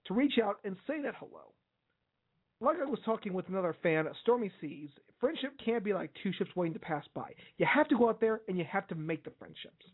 [0.07, 1.53] to reach out and say that hello.
[2.61, 4.91] Like I was talking with another fan, Stormy Seas,
[5.21, 7.33] friendship can't be like two ships waiting to pass by.
[7.59, 9.87] You have to go out there and you have to make the friendships.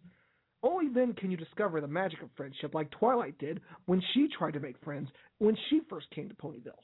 [0.63, 4.53] Only then can you discover the magic of friendship, like Twilight did when she tried
[4.53, 5.09] to make friends
[5.39, 6.79] when she first came to Ponyville.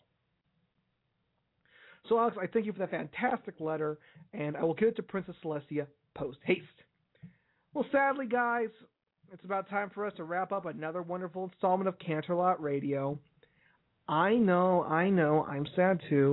[2.08, 3.98] So, Alex, I thank you for that fantastic letter,
[4.32, 5.86] and I will give it to Princess Celestia
[6.16, 6.64] post haste.
[7.74, 8.70] Well, sadly, guys,
[9.32, 13.18] it's about time for us to wrap up another wonderful installment of Canterlot Radio.
[14.08, 16.32] I know, I know, I'm sad too.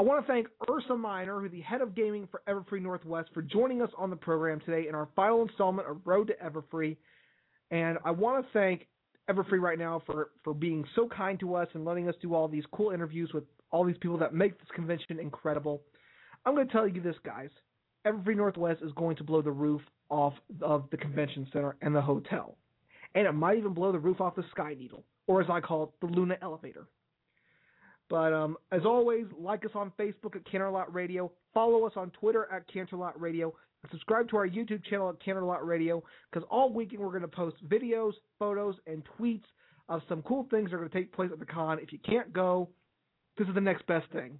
[0.00, 3.42] I want to thank Ursa Minor, who's the head of gaming for Everfree Northwest, for
[3.42, 6.96] joining us on the program today in our final installment of Road to Everfree.
[7.70, 8.86] And I want to thank
[9.28, 12.48] Everfree right now for, for being so kind to us and letting us do all
[12.48, 15.82] these cool interviews with all these people that make this convention incredible.
[16.46, 17.50] I'm going to tell you this, guys.
[18.06, 20.32] Everfree Northwest is going to blow the roof off
[20.62, 22.56] of the convention center and the hotel.
[23.14, 25.82] And it might even blow the roof off the Sky Needle, or as I call
[25.82, 26.86] it, the Luna Elevator.
[28.10, 32.48] But um, as always, like us on Facebook at Canterlot Radio, follow us on Twitter
[32.52, 37.00] at Canterlot Radio, and subscribe to our YouTube channel at Canterlot Radio, because all weekend
[37.00, 39.44] we're going to post videos, photos, and tweets
[39.88, 41.78] of some cool things that are going to take place at the con.
[41.80, 42.68] If you can't go,
[43.38, 44.38] this is the next best thing.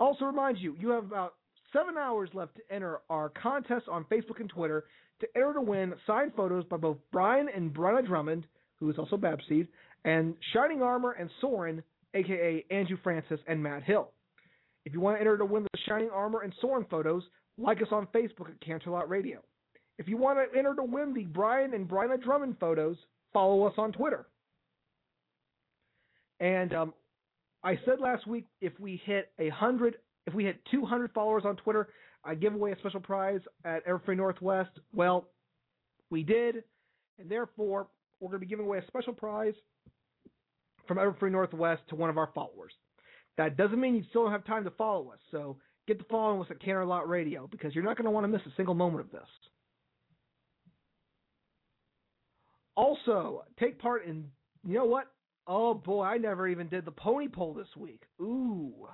[0.00, 1.34] Also, remind you, you have about
[1.72, 4.84] seven hours left to enter our contest on Facebook and Twitter
[5.20, 8.46] to enter to win signed photos by both Brian and Brenna Drummond,
[8.80, 9.68] who is also Babs Seed,
[10.04, 11.82] and Shining Armor and Soarin,
[12.14, 14.10] aka Andrew Francis and Matt Hill.
[14.84, 17.22] If you want to enter to win the Shining Armor and Soarin photos,
[17.58, 19.40] like us on Facebook at Canterlot Radio.
[19.98, 22.96] If you want to enter to win the Brian and Brenna Drummond photos,
[23.32, 24.26] follow us on Twitter.
[26.40, 26.94] And um,
[27.62, 29.96] I said last week if we hit a hundred,
[30.26, 31.88] if we hit 200 followers on Twitter,
[32.24, 34.70] I give away a special prize at Everfree Northwest.
[34.94, 35.28] Well,
[36.10, 36.64] we did,
[37.18, 37.88] and therefore
[38.20, 39.54] we're going to be giving away a special prize
[40.90, 42.72] from Everfree Northwest to one of our followers.
[43.36, 45.20] That doesn't mean you still don't have time to follow us.
[45.30, 45.56] So
[45.86, 48.40] get to following us at Canterlot Radio because you're not going to want to miss
[48.44, 49.28] a single moment of this.
[52.74, 54.24] Also, take part in,
[54.66, 55.06] you know what?
[55.46, 58.02] Oh boy, I never even did the pony poll this week.
[58.20, 58.88] Ooh.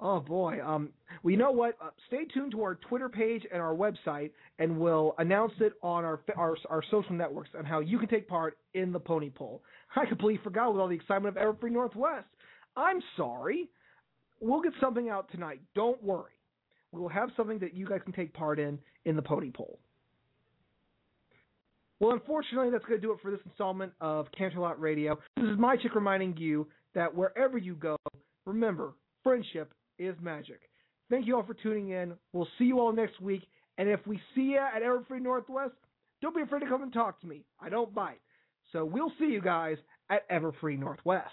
[0.00, 0.60] Oh boy.
[0.64, 0.90] Um.
[1.22, 1.76] Well, you know what?
[1.82, 6.04] Uh, stay tuned to our Twitter page and our website, and we'll announce it on
[6.04, 9.62] our our our social networks on how you can take part in the pony poll.
[9.96, 12.26] I completely forgot with all the excitement of Everfree Northwest.
[12.76, 13.68] I'm sorry.
[14.40, 15.60] We'll get something out tonight.
[15.74, 16.30] Don't worry.
[16.92, 19.80] We will have something that you guys can take part in in the pony poll.
[21.98, 25.18] Well, unfortunately, that's going to do it for this installment of Canterlot Radio.
[25.36, 27.96] This is Mike Check reminding you that wherever you go,
[28.46, 28.92] remember,
[29.24, 30.60] friendship is magic.
[31.10, 32.14] Thank you all for tuning in.
[32.32, 33.42] We'll see you all next week.
[33.78, 35.74] And if we see you at Everfree Northwest,
[36.20, 37.44] don't be afraid to come and talk to me.
[37.60, 38.20] I don't bite.
[38.72, 39.78] So we'll see you guys
[40.10, 41.28] at Everfree Northwest.